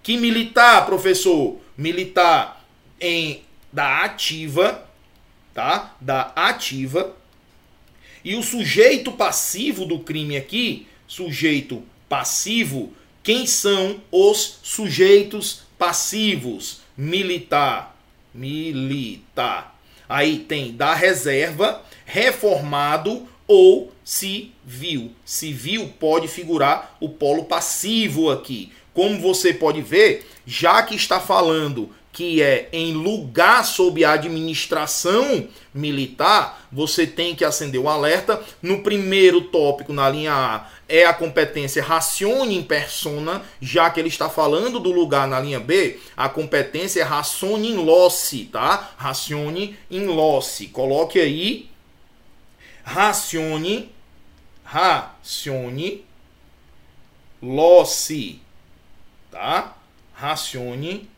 Que 0.00 0.16
militar, 0.16 0.86
professor? 0.86 1.56
Militar 1.76 2.64
em 3.00 3.42
da 3.72 4.04
ativa, 4.04 4.88
tá? 5.52 5.96
Da 6.00 6.30
ativa. 6.36 7.16
E 8.24 8.36
o 8.36 8.44
sujeito 8.44 9.10
passivo 9.10 9.84
do 9.84 9.98
crime 9.98 10.36
aqui, 10.36 10.86
sujeito 11.08 11.82
passivo, 12.08 12.92
quem 13.24 13.44
são 13.44 14.00
os 14.12 14.60
sujeitos 14.62 15.68
passivos? 15.80 16.82
Militar, 16.94 17.96
militar. 18.34 19.74
Aí 20.06 20.40
tem 20.40 20.72
da 20.72 20.92
reserva, 20.92 21.82
reformado 22.04 23.26
ou 23.48 23.90
civil. 24.04 25.12
Civil 25.24 25.94
pode 25.98 26.28
figurar 26.28 26.96
o 27.00 27.08
polo 27.08 27.44
passivo 27.44 28.30
aqui. 28.30 28.70
Como 28.92 29.18
você 29.20 29.54
pode 29.54 29.80
ver, 29.80 30.26
já 30.44 30.82
que 30.82 30.94
está 30.94 31.18
falando 31.18 31.90
que 32.12 32.42
é 32.42 32.68
em 32.72 32.92
lugar 32.92 33.64
sob 33.64 34.04
a 34.04 34.12
administração 34.12 35.48
militar, 35.72 36.66
você 36.70 37.06
tem 37.06 37.34
que 37.34 37.44
acender 37.44 37.80
o 37.80 37.88
alerta. 37.88 38.42
No 38.60 38.82
primeiro 38.82 39.40
tópico, 39.42 39.92
na 39.92 40.10
linha 40.10 40.34
A, 40.34 40.66
é 40.90 41.06
a 41.06 41.14
competência 41.14 41.82
racione 41.82 42.56
in 42.56 42.64
persona, 42.64 43.42
já 43.60 43.88
que 43.88 44.00
ele 44.00 44.08
está 44.08 44.28
falando 44.28 44.80
do 44.80 44.90
lugar 44.90 45.28
na 45.28 45.38
linha 45.38 45.60
B, 45.60 46.00
a 46.16 46.28
competência 46.28 47.00
é 47.00 47.04
racione 47.04 47.70
in 47.70 47.76
loci, 47.76 48.46
tá? 48.46 48.90
Racione 48.96 49.78
in 49.90 50.06
loci. 50.06 50.66
Coloque 50.66 51.20
aí 51.20 51.70
racione, 52.82 53.92
racione, 54.64 56.04
losse, 57.40 58.40
tá? 59.30 59.76
Racione, 60.12 61.08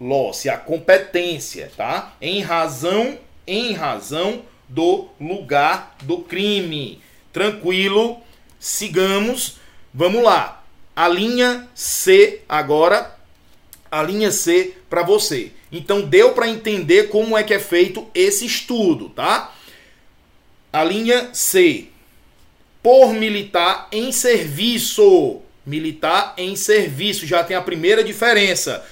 losse, 0.00 0.50
a 0.50 0.58
competência, 0.58 1.70
tá? 1.76 2.14
Em 2.20 2.40
razão, 2.42 3.18
em 3.46 3.72
razão 3.72 4.42
do 4.68 5.08
lugar 5.20 5.96
do 6.02 6.18
crime. 6.18 7.00
Tranquilo, 7.32 8.21
sigamos. 8.62 9.56
Vamos 9.92 10.22
lá. 10.22 10.64
A 10.94 11.08
linha 11.08 11.68
C 11.74 12.42
agora, 12.48 13.18
a 13.90 14.02
linha 14.02 14.30
C 14.30 14.74
para 14.88 15.02
você. 15.02 15.50
Então 15.72 16.02
deu 16.02 16.32
para 16.32 16.48
entender 16.48 17.08
como 17.08 17.36
é 17.36 17.42
que 17.42 17.52
é 17.52 17.58
feito 17.58 18.08
esse 18.14 18.46
estudo, 18.46 19.08
tá? 19.08 19.52
A 20.72 20.84
linha 20.84 21.30
C. 21.32 21.88
Por 22.82 23.12
militar 23.12 23.88
em 23.90 24.12
serviço. 24.12 25.40
Militar 25.66 26.34
em 26.36 26.54
serviço. 26.54 27.26
Já 27.26 27.42
tem 27.42 27.56
a 27.56 27.62
primeira 27.62 28.04
diferença. 28.04 28.84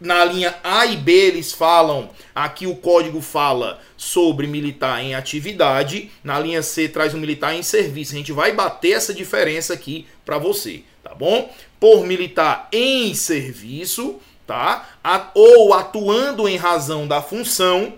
Na 0.00 0.24
linha 0.24 0.54
A 0.62 0.86
e 0.86 0.96
B 0.96 1.12
eles 1.12 1.52
falam, 1.52 2.10
aqui 2.34 2.66
o 2.66 2.76
código 2.76 3.20
fala 3.20 3.80
sobre 3.96 4.46
militar 4.46 5.02
em 5.02 5.14
atividade, 5.14 6.10
na 6.22 6.38
linha 6.38 6.62
C 6.62 6.88
traz 6.88 7.14
o 7.14 7.18
militar 7.18 7.54
em 7.54 7.62
serviço. 7.62 8.14
A 8.14 8.18
gente 8.18 8.32
vai 8.32 8.52
bater 8.52 8.92
essa 8.92 9.12
diferença 9.12 9.74
aqui 9.74 10.06
para 10.24 10.38
você, 10.38 10.82
tá 11.02 11.14
bom? 11.14 11.52
Por 11.80 12.06
militar 12.06 12.68
em 12.72 13.12
serviço, 13.12 14.20
tá? 14.46 14.88
Ou 15.34 15.74
atuando 15.74 16.48
em 16.48 16.56
razão 16.56 17.06
da 17.06 17.20
função, 17.20 17.94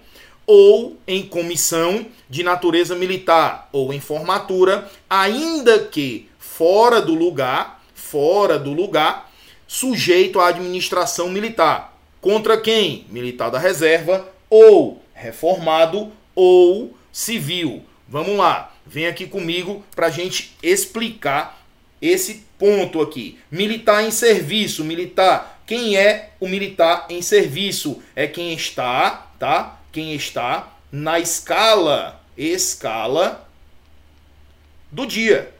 ou 0.47 0.99
em 1.07 1.23
comissão 1.23 2.07
de 2.29 2.43
natureza 2.43 2.97
militar 2.97 3.69
ou 3.73 3.93
em 3.93 4.01
formatura, 4.01 4.91
ainda 5.09 5.79
que 5.79 6.29
fora 6.39 7.01
do 7.01 7.15
lugar, 7.15 7.81
fora 7.95 8.59
do 8.59 8.73
lugar, 8.73 9.30
sujeito 9.71 10.41
à 10.41 10.49
administração 10.49 11.31
militar. 11.31 11.97
Contra 12.21 12.61
quem? 12.61 13.07
Militar 13.09 13.51
da 13.51 13.59
reserva 13.61 14.29
ou 14.51 15.01
reformado 15.15 16.11
ou 16.35 16.93
civil. 17.13 17.85
Vamos 18.09 18.37
lá, 18.37 18.75
vem 18.85 19.07
aqui 19.07 19.29
comigo 19.29 19.85
para 19.95 20.09
a 20.09 20.11
gente 20.11 20.57
explicar 20.61 21.65
esse 22.03 22.45
ponto 22.59 23.01
aqui. 23.01 23.39
Militar 23.49 24.03
em 24.03 24.11
serviço, 24.11 24.85
militar. 24.85 25.63
Quem 25.65 25.97
é 25.97 26.31
o 26.41 26.49
militar 26.49 27.07
em 27.09 27.23
serviço? 27.23 28.03
É 28.17 28.27
quem 28.27 28.53
está, 28.53 29.31
tá? 29.39 29.79
Quem 29.93 30.17
está 30.17 30.69
na 30.91 31.21
escala, 31.21 32.21
escala 32.37 33.49
do 34.91 35.07
dia. 35.07 35.55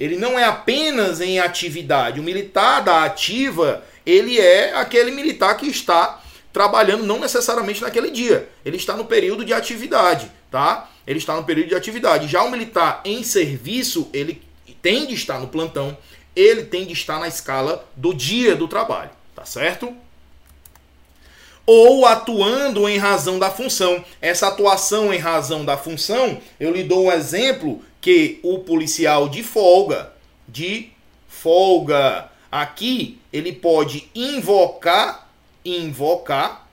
Ele 0.00 0.16
não 0.16 0.38
é 0.38 0.44
apenas 0.44 1.20
em 1.20 1.38
atividade. 1.38 2.18
O 2.18 2.22
militar 2.22 2.80
da 2.80 3.04
ativa, 3.04 3.84
ele 4.06 4.40
é 4.40 4.72
aquele 4.72 5.10
militar 5.10 5.54
que 5.58 5.66
está 5.66 6.22
trabalhando 6.50 7.04
não 7.04 7.20
necessariamente 7.20 7.82
naquele 7.82 8.10
dia. 8.10 8.48
Ele 8.64 8.78
está 8.78 8.96
no 8.96 9.04
período 9.04 9.44
de 9.44 9.52
atividade, 9.52 10.32
tá? 10.50 10.88
Ele 11.06 11.18
está 11.18 11.36
no 11.36 11.44
período 11.44 11.68
de 11.68 11.74
atividade. 11.74 12.28
Já 12.28 12.42
o 12.42 12.50
militar 12.50 13.02
em 13.04 13.22
serviço, 13.22 14.08
ele 14.14 14.42
tem 14.80 15.06
de 15.06 15.12
estar 15.12 15.38
no 15.38 15.48
plantão, 15.48 15.94
ele 16.34 16.64
tem 16.64 16.86
de 16.86 16.94
estar 16.94 17.20
na 17.20 17.28
escala 17.28 17.86
do 17.94 18.14
dia 18.14 18.56
do 18.56 18.66
trabalho, 18.66 19.10
tá 19.36 19.44
certo? 19.44 19.94
Ou 21.66 22.06
atuando 22.06 22.88
em 22.88 22.96
razão 22.96 23.38
da 23.38 23.50
função. 23.50 24.02
Essa 24.18 24.48
atuação 24.48 25.12
em 25.12 25.18
razão 25.18 25.62
da 25.62 25.76
função, 25.76 26.40
eu 26.58 26.72
lhe 26.72 26.82
dou 26.82 27.08
um 27.08 27.12
exemplo 27.12 27.84
que 28.00 28.40
o 28.42 28.60
policial 28.60 29.28
de 29.28 29.42
folga, 29.42 30.12
de 30.48 30.90
folga, 31.28 32.30
aqui 32.50 33.20
ele 33.32 33.52
pode 33.52 34.08
invocar 34.14 35.28
invocar 35.64 36.68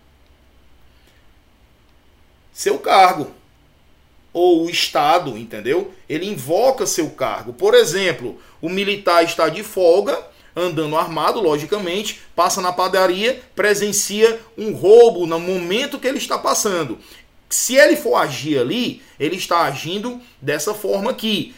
seu 2.53 2.79
cargo 2.79 3.31
ou 4.33 4.65
o 4.65 4.69
Estado, 4.69 5.37
entendeu? 5.37 5.93
Ele 6.07 6.27
invoca 6.27 6.85
seu 6.85 7.09
cargo. 7.09 7.53
Por 7.53 7.73
exemplo, 7.73 8.39
o 8.61 8.69
militar 8.69 9.23
está 9.23 9.49
de 9.49 9.63
folga, 9.63 10.19
andando 10.55 10.97
armado, 10.97 11.39
logicamente, 11.39 12.21
passa 12.35 12.61
na 12.61 12.71
padaria, 12.71 13.41
presencia 13.55 14.39
um 14.57 14.73
roubo 14.73 15.25
no 15.25 15.39
momento 15.39 15.99
que 15.99 16.07
ele 16.07 16.17
está 16.17 16.37
passando. 16.37 16.99
Se 17.49 17.75
ele 17.75 17.95
for 17.95 18.15
agir 18.15 18.59
ali, 18.59 19.01
ele 19.19 19.35
está 19.35 19.61
agindo 19.61 20.19
dessa 20.41 20.73
forma 20.73 21.11
aqui. 21.11 21.55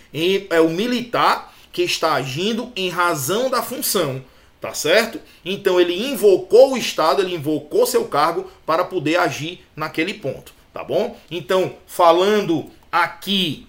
É 0.49 0.61
o 0.61 0.69
militar 0.69 1.53
que 1.71 1.81
está 1.81 2.13
agindo 2.13 2.71
em 2.75 2.89
razão 2.89 3.49
da 3.49 3.61
função. 3.61 4.23
Tá 4.61 4.73
certo? 4.73 5.21
Então 5.45 5.79
ele 5.79 6.11
invocou 6.11 6.73
o 6.73 6.77
Estado, 6.77 7.21
ele 7.21 7.33
invocou 7.33 7.85
seu 7.85 8.05
cargo 8.05 8.51
para 8.65 8.83
poder 8.83 9.15
agir 9.15 9.63
naquele 9.73 10.13
ponto. 10.13 10.53
Tá 10.73 10.83
bom? 10.83 11.17
Então, 11.31 11.75
falando 11.87 12.69
aqui, 12.91 13.65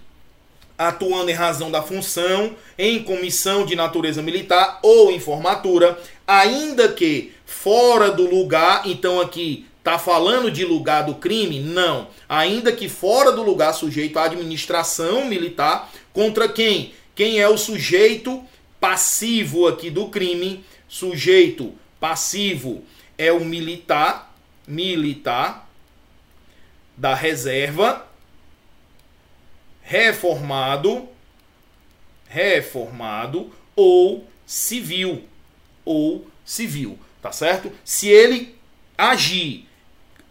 atuando 0.77 1.31
em 1.31 1.33
razão 1.33 1.71
da 1.71 1.81
função, 1.81 2.55
em 2.77 3.01
comissão 3.03 3.65
de 3.65 3.75
natureza 3.75 4.21
militar 4.21 4.79
ou 4.83 5.11
em 5.11 5.19
formatura, 5.19 5.97
ainda 6.27 6.89
que 6.89 7.31
fora 7.45 8.11
do 8.11 8.29
lugar, 8.29 8.81
então 8.85 9.21
aqui 9.21 9.65
tá 9.83 9.97
falando 9.97 10.51
de 10.51 10.63
lugar 10.63 11.03
do 11.03 11.15
crime? 11.15 11.59
Não. 11.59 12.07
Ainda 12.27 12.71
que 12.71 12.87
fora 12.87 13.31
do 13.31 13.41
lugar 13.41 13.73
sujeito 13.73 14.17
à 14.19 14.25
administração 14.25 15.25
militar, 15.25 15.91
contra 16.13 16.47
quem? 16.47 16.93
Quem 17.15 17.39
é 17.39 17.47
o 17.47 17.57
sujeito 17.57 18.43
passivo 18.79 19.67
aqui 19.67 19.89
do 19.89 20.09
crime? 20.09 20.63
Sujeito 20.87 21.73
passivo 21.99 22.83
é 23.17 23.31
o 23.31 23.45
militar, 23.45 24.35
militar 24.67 25.69
da 26.97 27.13
reserva, 27.15 28.07
reformado, 29.81 31.07
reformado 32.27 33.51
ou 33.75 34.27
civil, 34.45 35.23
ou 35.83 36.27
civil, 36.45 36.99
tá 37.21 37.31
certo? 37.31 37.71
Se 37.83 38.07
ele 38.07 38.55
agir 38.97 39.67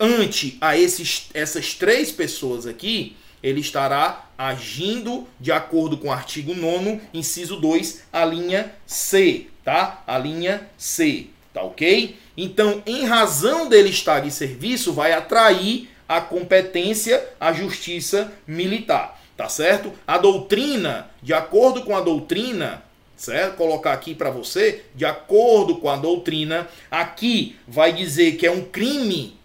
ante 0.01 0.57
a 0.61 0.77
esses, 0.77 1.29
essas 1.35 1.75
três 1.75 2.11
pessoas 2.11 2.67
aqui, 2.67 3.17
ele 3.43 3.61
estará 3.61 4.31
agindo 4.37 5.29
de 5.39 5.53
acordo 5.53 5.99
com 5.99 6.09
o 6.09 6.13
artigo 6.13 6.55
9 6.55 7.01
inciso 7.13 7.57
2, 7.57 8.05
a 8.13 8.25
linha 8.25 8.75
C, 8.87 9.47
tá? 9.63 10.03
A 10.07 10.19
linha 10.19 10.69
C, 10.79 11.27
tá 11.53 11.63
ok? 11.63 12.17
Então, 12.37 12.83
em 12.87 13.05
razão 13.05 13.69
dele 13.69 13.91
estar 13.91 14.21
de 14.21 14.31
serviço, 14.31 14.93
vai 14.93 15.13
atrair 15.13 15.91
a 16.09 16.21
competência 16.21 17.23
à 17.39 17.53
justiça 17.53 18.33
militar, 18.47 19.21
tá 19.37 19.49
certo? 19.49 19.93
A 20.07 20.19
doutrina, 20.19 21.11
de 21.23 21.33
acordo 21.33 21.83
com 21.83 21.97
a 21.97 22.01
doutrina, 22.01 22.83
certo? 23.17 23.57
Colocar 23.57 23.93
aqui 23.93 24.15
para 24.15 24.31
você, 24.31 24.85
de 24.95 25.05
acordo 25.05 25.77
com 25.77 25.89
a 25.89 25.97
doutrina, 25.97 26.67
aqui 26.91 27.57
vai 27.69 27.93
dizer 27.93 28.37
que 28.37 28.47
é 28.47 28.51
um 28.51 28.65
crime, 28.65 29.39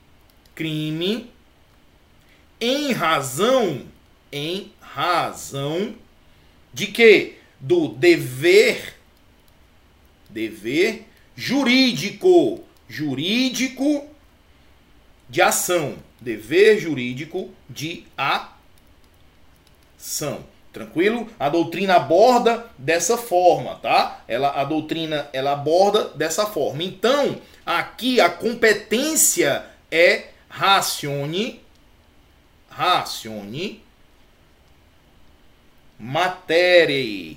crime 0.55 1.29
em 2.59 2.91
razão, 2.93 3.81
em 4.31 4.71
razão 4.79 5.93
de 6.73 6.87
que 6.87 7.37
do 7.59 7.89
dever 7.89 8.95
dever 10.29 11.05
jurídico, 11.35 12.63
jurídico 12.89 14.05
de 15.29 15.41
ação, 15.41 15.95
dever 16.19 16.79
jurídico 16.79 17.49
de 17.69 18.05
ação. 19.97 20.43
Tranquilo? 20.73 21.29
A 21.39 21.47
doutrina 21.47 21.95
aborda 21.95 22.69
dessa 22.77 23.17
forma, 23.17 23.75
tá? 23.75 24.23
Ela 24.27 24.49
a 24.59 24.65
doutrina 24.65 25.29
ela 25.31 25.53
aborda 25.53 26.09
dessa 26.09 26.45
forma. 26.45 26.83
Então, 26.83 27.39
aqui 27.65 28.19
a 28.19 28.29
competência 28.29 29.65
é 29.89 30.34
racione 30.55 31.59
racione 32.69 33.83
matéria. 35.99 37.35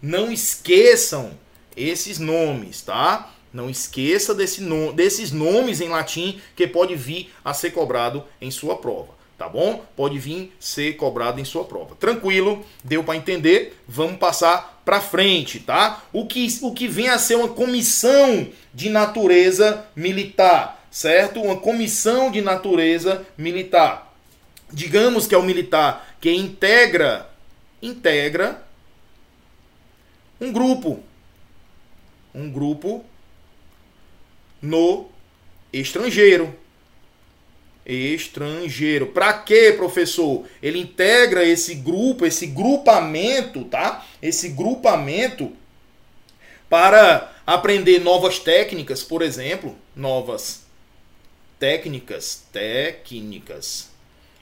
Não 0.00 0.30
esqueçam 0.30 1.32
esses 1.76 2.18
nomes, 2.18 2.82
tá? 2.82 3.32
Não 3.52 3.68
esqueça 3.68 4.34
desse 4.34 4.60
no, 4.60 4.92
desses 4.92 5.32
nomes 5.32 5.80
em 5.80 5.88
latim 5.88 6.40
que 6.54 6.66
pode 6.66 6.94
vir 6.94 7.32
a 7.44 7.52
ser 7.52 7.70
cobrado 7.70 8.24
em 8.40 8.50
sua 8.50 8.76
prova, 8.76 9.14
tá 9.36 9.48
bom? 9.48 9.84
Pode 9.96 10.18
vir 10.18 10.52
ser 10.58 10.96
cobrado 10.96 11.40
em 11.40 11.44
sua 11.44 11.64
prova. 11.64 11.96
Tranquilo? 11.96 12.64
Deu 12.82 13.04
para 13.04 13.16
entender? 13.16 13.76
Vamos 13.86 14.18
passar 14.18 14.82
para 14.84 15.00
frente, 15.00 15.60
tá? 15.60 16.02
O 16.12 16.26
que 16.26 16.46
o 16.62 16.72
que 16.72 16.88
vem 16.88 17.08
a 17.08 17.18
ser 17.18 17.36
uma 17.36 17.48
comissão 17.48 18.48
de 18.72 18.88
natureza 18.88 19.86
militar, 19.94 20.81
certo? 20.92 21.40
Uma 21.40 21.56
comissão 21.56 22.30
de 22.30 22.42
natureza 22.42 23.26
militar. 23.36 24.14
Digamos 24.70 25.26
que 25.26 25.34
é 25.34 25.38
o 25.38 25.42
militar 25.42 26.16
que 26.20 26.30
integra 26.30 27.28
integra 27.82 28.62
um 30.40 30.52
grupo 30.52 31.02
um 32.34 32.50
grupo 32.50 33.04
no 34.60 35.08
estrangeiro. 35.72 36.54
Estrangeiro. 37.84 39.08
Para 39.08 39.32
quê, 39.34 39.74
professor? 39.76 40.46
Ele 40.62 40.78
integra 40.78 41.44
esse 41.44 41.74
grupo, 41.74 42.24
esse 42.24 42.46
grupamento, 42.46 43.64
tá? 43.64 44.06
Esse 44.22 44.50
grupamento 44.50 45.52
para 46.70 47.34
aprender 47.44 47.98
novas 47.98 48.38
técnicas, 48.38 49.02
por 49.02 49.20
exemplo, 49.20 49.76
novas 49.96 50.61
técnicas, 51.62 52.42
técnicas. 52.50 53.90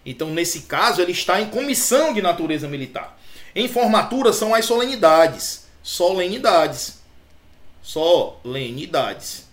Então, 0.06 0.30
nesse 0.30 0.62
caso, 0.62 1.02
ele 1.02 1.12
está 1.12 1.38
em 1.38 1.50
comissão 1.50 2.14
de 2.14 2.22
natureza 2.22 2.66
militar. 2.66 3.20
Em 3.54 3.68
formatura 3.68 4.32
são 4.32 4.54
as 4.54 4.64
solenidades, 4.64 5.66
solenidades 5.82 6.98
solenidades. 7.82 9.46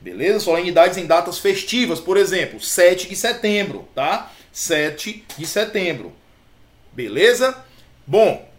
Beleza? 0.00 0.40
Solenidades 0.40 0.98
em 0.98 1.06
datas 1.06 1.38
festivas, 1.38 2.00
por 2.00 2.16
exemplo, 2.16 2.58
7 2.58 3.08
de 3.08 3.14
setembro, 3.14 3.88
tá? 3.94 4.32
7 4.52 5.24
de 5.38 5.46
setembro. 5.46 6.12
Beleza? 6.92 7.56
Bom, 8.04 8.50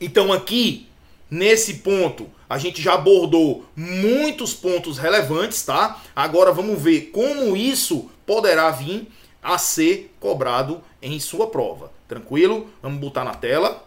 então 0.00 0.32
aqui 0.32 0.88
nesse 1.30 1.74
ponto 1.74 2.28
a 2.48 2.58
gente 2.58 2.80
já 2.80 2.94
abordou 2.94 3.64
muitos 3.76 4.54
pontos 4.54 4.98
relevantes, 4.98 5.62
tá? 5.62 6.02
Agora 6.14 6.52
vamos 6.52 6.80
ver 6.80 7.10
como 7.12 7.56
isso 7.56 8.10
poderá 8.26 8.70
vir 8.70 9.08
a 9.42 9.58
ser 9.58 10.14
cobrado 10.18 10.82
em 11.02 11.18
sua 11.20 11.48
prova. 11.48 11.92
Tranquilo? 12.08 12.70
Vamos 12.82 13.00
botar 13.00 13.24
na 13.24 13.34
tela. 13.34 13.84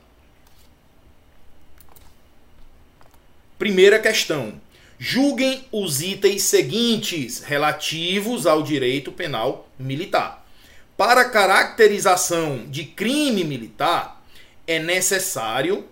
Primeira 3.57 3.99
questão: 3.99 4.53
julguem 4.99 5.65
os 5.71 6.01
itens 6.01 6.43
seguintes 6.43 7.41
relativos 7.41 8.45
ao 8.45 8.61
direito 8.61 9.11
penal 9.11 9.67
militar. 9.79 10.45
Para 10.95 11.29
caracterização 11.29 12.65
de 12.67 12.83
crime 12.83 13.43
militar, 13.43 14.23
é 14.65 14.79
necessário, 14.79 15.85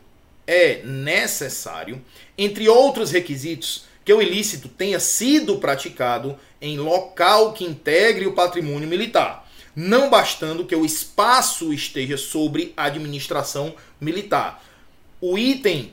é 0.48 0.82
necessário, 0.84 2.02
entre 2.38 2.68
outros 2.70 3.12
requisitos, 3.12 3.86
que 4.04 4.14
o 4.14 4.22
ilícito 4.22 4.70
tenha 4.70 5.00
sido 5.00 5.58
praticado 5.58 6.38
em 6.62 6.78
local 6.78 7.54
que 7.54 7.66
integre 7.66 8.28
o 8.28 8.34
patrimônio 8.34 8.88
militar, 8.88 9.50
não 9.76 10.10
bastando 10.10 10.66
que 10.66 10.76
o 10.76 10.86
espaço 10.86 11.74
esteja 11.74 12.18
sobre 12.18 12.74
administração 12.78 13.74
militar. 14.00 14.64
O 15.20 15.38
item 15.38 15.92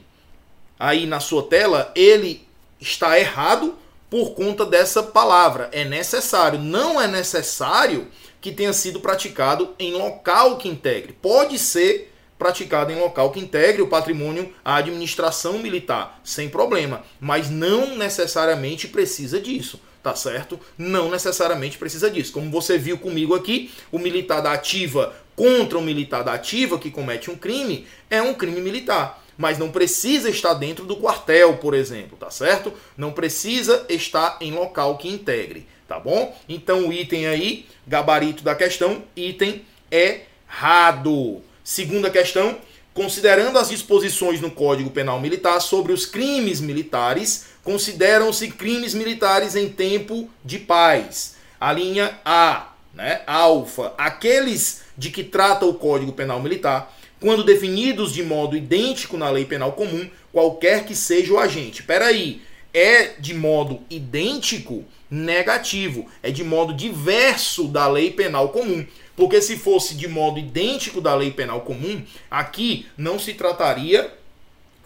aí 0.78 1.06
na 1.06 1.20
sua 1.20 1.44
tela, 1.44 1.90
ele 1.94 2.46
está 2.80 3.18
errado 3.18 3.78
por 4.10 4.34
conta 4.34 4.66
dessa 4.66 5.02
palavra. 5.02 5.70
É 5.72 5.84
necessário. 5.84 6.58
Não 6.58 7.00
é 7.00 7.08
necessário 7.08 8.08
que 8.42 8.52
tenha 8.52 8.72
sido 8.72 9.00
praticado 9.00 9.74
em 9.78 9.92
local 9.92 10.58
que 10.58 10.68
integre. 10.68 11.12
Pode 11.14 11.58
ser 11.58 12.12
praticado 12.42 12.90
em 12.90 12.98
local 12.98 13.31
que 13.31 13.38
integre 13.38 13.81
o 13.83 13.87
patrimônio 13.87 14.52
à 14.64 14.74
administração 14.74 15.61
militar, 15.61 16.20
sem 16.24 16.48
problema, 16.48 17.05
mas 17.20 17.48
não 17.48 17.96
necessariamente 17.96 18.88
precisa 18.88 19.40
disso, 19.40 19.81
tá 20.02 20.16
certo? 20.16 20.59
Não 20.76 21.09
necessariamente 21.09 21.78
precisa 21.78 22.11
disso. 22.11 22.33
Como 22.33 22.50
você 22.50 22.76
viu 22.76 22.98
comigo 22.98 23.33
aqui, 23.33 23.70
o 23.92 23.98
militar 23.98 24.40
da 24.40 24.50
ativa 24.50 25.14
contra 25.37 25.78
o 25.78 25.83
militar 25.83 26.24
da 26.24 26.33
ativa 26.33 26.81
que 26.81 26.90
comete 26.90 27.31
um 27.31 27.37
crime 27.37 27.87
é 28.11 28.20
um 28.20 28.35
crime 28.35 28.61
militar 28.61 29.22
mas 29.38 29.59
não 29.59 29.70
precisa 29.70 30.28
estar 30.28 30.52
dentro 30.55 30.85
do 30.85 30.96
quartel, 30.96 31.57
por 31.57 31.72
exemplo, 31.72 32.18
tá 32.18 32.31
certo? 32.31 32.72
Não 32.96 33.12
precisa 33.12 33.87
estar 33.88 34.37
em 34.42 34.52
local 34.52 34.98
que 34.98 35.09
integre, 35.09 35.66
tá 35.88 35.98
bom? 35.98 36.37
Então 36.46 36.87
o 36.87 36.92
item 36.92 37.26
aí, 37.26 37.66
gabarito 37.87 38.44
da 38.44 38.55
questão, 38.55 39.02
item 39.16 39.64
errado. 39.90 41.42
Segunda 41.64 42.11
questão, 42.11 42.59
considerando 42.92 43.59
as 43.59 43.68
disposições 43.68 44.40
no 44.40 44.51
Código 44.51 44.90
Penal 44.90 45.20
Militar 45.20 45.61
sobre 45.61 45.92
os 45.92 46.05
crimes 46.05 46.61
militares, 46.61 47.46
consideram-se 47.62 48.48
crimes 48.48 48.94
militares 48.94 49.55
em 49.55 49.68
tempo 49.68 50.29
de 50.44 50.59
paz. 50.59 51.37
A 51.61 51.72
linha 51.72 52.18
A, 52.25 52.72
né, 52.92 53.22
alfa, 53.27 53.94
aqueles 53.96 54.83
de 54.98 55.11
que 55.11 55.22
trata 55.22 55.64
o 55.64 55.75
Código 55.75 56.12
Penal 56.12 56.40
Militar 56.40 56.92
quando 57.20 57.44
definidos 57.44 58.12
de 58.12 58.22
modo 58.25 58.57
idêntico 58.57 59.16
na 59.16 59.31
lei 59.31 59.44
penal 59.44 59.72
comum, 59.72 60.11
qualquer 60.33 60.85
que 60.85 60.94
seja 60.96 61.33
o 61.33 61.38
agente. 61.38 61.85
Peraí, 61.85 62.42
é 62.75 63.12
de 63.18 63.33
modo 63.33 63.81
idêntico? 63.88 64.85
Negativo. 65.09 66.09
É 66.22 66.31
de 66.31 66.42
modo 66.42 66.75
diverso 66.75 67.68
da 67.68 67.87
lei 67.87 68.11
penal 68.11 68.48
comum. 68.48 68.85
Porque 69.16 69.40
se 69.40 69.57
fosse 69.57 69.94
de 69.94 70.09
modo 70.09 70.38
idêntico 70.38 71.01
da 71.01 71.14
lei 71.14 71.31
penal 71.31 71.61
comum, 71.62 72.03
aqui 72.31 72.87
não 72.96 73.18
se 73.18 73.35
trataria 73.35 74.12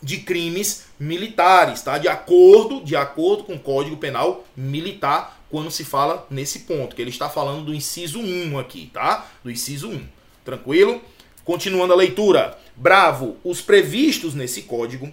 de 0.03 0.19
crimes 0.19 0.87
militares, 0.99 1.83
tá? 1.83 1.99
De 1.99 2.09
acordo, 2.09 2.81
de 2.83 2.97
acordo 2.97 3.45
com 3.45 3.55
o 3.55 3.59
Código 3.59 3.97
Penal 3.97 4.45
Militar, 4.57 5.41
quando 5.51 5.71
se 5.71 5.85
fala 5.85 6.27
nesse 6.31 6.61
ponto, 6.61 6.95
que 6.95 7.01
ele 7.01 7.11
está 7.11 7.29
falando 7.29 7.65
do 7.65 7.75
inciso 7.75 8.21
1 8.21 8.59
aqui, 8.59 8.91
tá? 8.93 9.27
Do 9.43 9.51
inciso 9.51 9.89
1. 9.89 10.07
Tranquilo? 10.45 11.01
Continuando 11.45 11.93
a 11.93 11.97
leitura. 11.97 12.59
Bravo, 12.75 13.37
os 13.43 13.61
previstos 13.61 14.35
nesse 14.35 14.63
código 14.63 15.13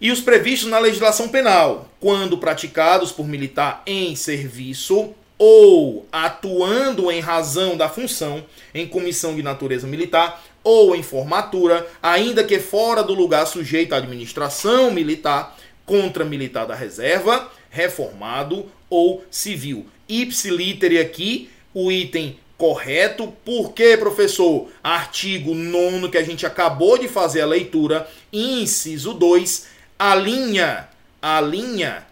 e 0.00 0.10
os 0.10 0.20
previstos 0.20 0.68
na 0.68 0.78
legislação 0.78 1.28
penal, 1.28 1.88
quando 2.00 2.36
praticados 2.36 3.12
por 3.12 3.26
militar 3.26 3.82
em 3.86 4.16
serviço 4.16 5.14
ou 5.38 6.06
atuando 6.12 7.10
em 7.10 7.20
razão 7.20 7.76
da 7.76 7.88
função 7.88 8.44
em 8.74 8.86
comissão 8.86 9.34
de 9.34 9.42
natureza 9.42 9.86
militar 9.86 10.42
ou 10.64 10.94
em 10.94 11.02
formatura, 11.02 11.86
ainda 12.02 12.44
que 12.44 12.58
fora 12.58 13.02
do 13.02 13.14
lugar 13.14 13.46
sujeito 13.46 13.94
à 13.94 13.98
administração 13.98 14.90
militar, 14.90 15.58
contra 15.84 16.24
militar 16.24 16.66
da 16.66 16.74
reserva, 16.74 17.50
reformado 17.68 18.70
ou 18.88 19.24
civil. 19.30 19.86
Ipsilítere 20.08 20.98
aqui, 20.98 21.50
o 21.74 21.90
item 21.90 22.38
correto. 22.56 23.34
Por 23.44 23.72
quê, 23.72 23.96
professor? 23.96 24.68
Artigo 24.82 25.54
9 25.54 26.10
que 26.10 26.18
a 26.18 26.22
gente 26.22 26.46
acabou 26.46 26.96
de 26.96 27.08
fazer 27.08 27.40
a 27.40 27.46
leitura, 27.46 28.08
inciso 28.32 29.14
2, 29.14 29.66
a 29.98 30.14
linha, 30.14 30.88
a 31.20 31.40
linha 31.40 32.06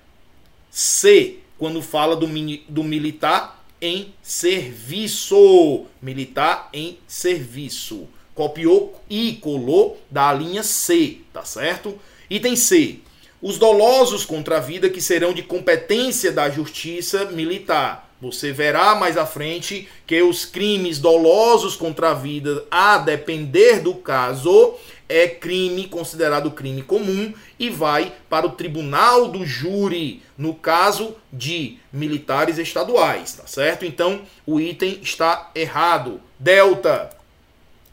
C, 0.70 1.39
quando 1.61 1.83
fala 1.83 2.16
do, 2.16 2.27
do 2.70 2.83
militar 2.83 3.62
em 3.83 4.14
serviço. 4.23 5.85
Militar 6.01 6.70
em 6.73 6.99
serviço. 7.07 8.09
Copiou 8.35 8.99
e 9.11 9.35
colou 9.35 10.01
da 10.11 10.33
linha 10.33 10.62
C, 10.62 11.18
tá 11.35 11.44
certo? 11.44 12.01
Item 12.31 12.57
C. 12.57 13.01
Os 13.42 13.59
dolosos 13.59 14.25
contra 14.25 14.57
a 14.57 14.61
vida 14.61 14.88
que 14.88 15.03
serão 15.03 15.35
de 15.35 15.42
competência 15.42 16.33
da 16.33 16.49
justiça 16.49 17.27
militar 17.27 18.10
você 18.20 18.52
verá 18.52 18.94
mais 18.94 19.16
à 19.16 19.24
frente 19.24 19.88
que 20.06 20.20
os 20.22 20.44
crimes 20.44 20.98
dolosos 20.98 21.74
contra 21.74 22.11
a 22.11 22.14
vida, 22.14 22.64
a 22.70 22.98
depender 22.98 23.80
do 23.80 23.94
caso, 23.94 24.74
é 25.09 25.26
crime 25.26 25.88
considerado 25.88 26.50
crime 26.50 26.83
comum 26.83 27.33
e 27.59 27.70
vai 27.70 28.12
para 28.28 28.46
o 28.46 28.50
tribunal 28.50 29.28
do 29.28 29.44
júri, 29.44 30.22
no 30.37 30.54
caso 30.54 31.16
de 31.33 31.78
militares 31.92 32.59
estaduais, 32.59 33.33
tá 33.33 33.46
certo? 33.46 33.85
Então, 33.85 34.22
o 34.46 34.61
item 34.61 35.00
está 35.02 35.50
errado. 35.54 36.20
Delta. 36.38 37.11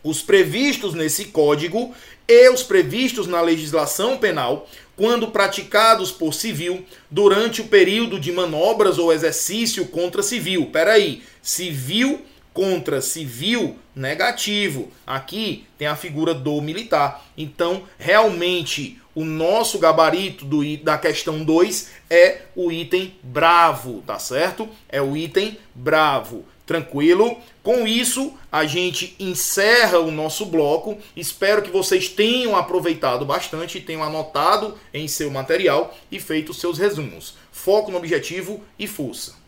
Os 0.04 0.22
previstos 0.22 0.94
nesse 0.94 1.26
código 1.26 1.94
e 2.28 2.50
os 2.50 2.62
previstos 2.62 3.26
na 3.26 3.42
legislação 3.42 4.18
penal 4.18 4.68
quando 4.98 5.28
praticados 5.28 6.12
por 6.12 6.34
civil 6.34 6.86
durante 7.10 7.62
o 7.62 7.68
período 7.68 8.20
de 8.20 8.32
manobras 8.32 8.98
ou 8.98 9.14
exercício 9.14 9.86
contra 9.86 10.24
civil. 10.24 10.70
Peraí, 10.74 11.22
civil 11.42 12.26
contra 12.52 13.00
civil 13.00 13.78
negativo. 13.96 14.92
Aqui 15.06 15.66
tem 15.78 15.88
a 15.88 15.96
figura 15.96 16.34
do 16.34 16.60
militar. 16.60 17.24
Então, 17.38 17.84
realmente, 18.00 19.00
o 19.14 19.24
nosso 19.24 19.78
gabarito 19.78 20.44
do, 20.44 20.78
da 20.78 20.98
questão 20.98 21.44
2 21.44 21.92
é 22.10 22.42
o 22.56 22.72
item 22.72 23.16
bravo, 23.22 24.04
tá 24.06 24.18
certo? 24.18 24.68
É 24.90 25.00
o 25.00 25.16
item 25.16 25.60
bravo. 25.76 26.44
Tranquilo? 26.68 27.38
Com 27.64 27.88
isso, 27.88 28.34
a 28.52 28.66
gente 28.66 29.16
encerra 29.18 30.00
o 30.00 30.12
nosso 30.12 30.46
bloco. 30.46 30.98
Espero 31.16 31.62
que 31.62 31.72
vocês 31.72 32.10
tenham 32.10 32.58
aproveitado 32.58 33.26
bastante, 33.26 33.80
tenham 33.80 34.04
anotado 34.04 34.78
em 34.94 35.08
seu 35.08 35.32
material 35.32 35.96
e 36.12 36.20
feito 36.20 36.54
seus 36.54 36.78
resumos. 36.78 37.36
Foco 37.54 37.90
no 37.90 37.98
objetivo 37.98 38.62
e 38.78 38.86
força. 38.86 39.47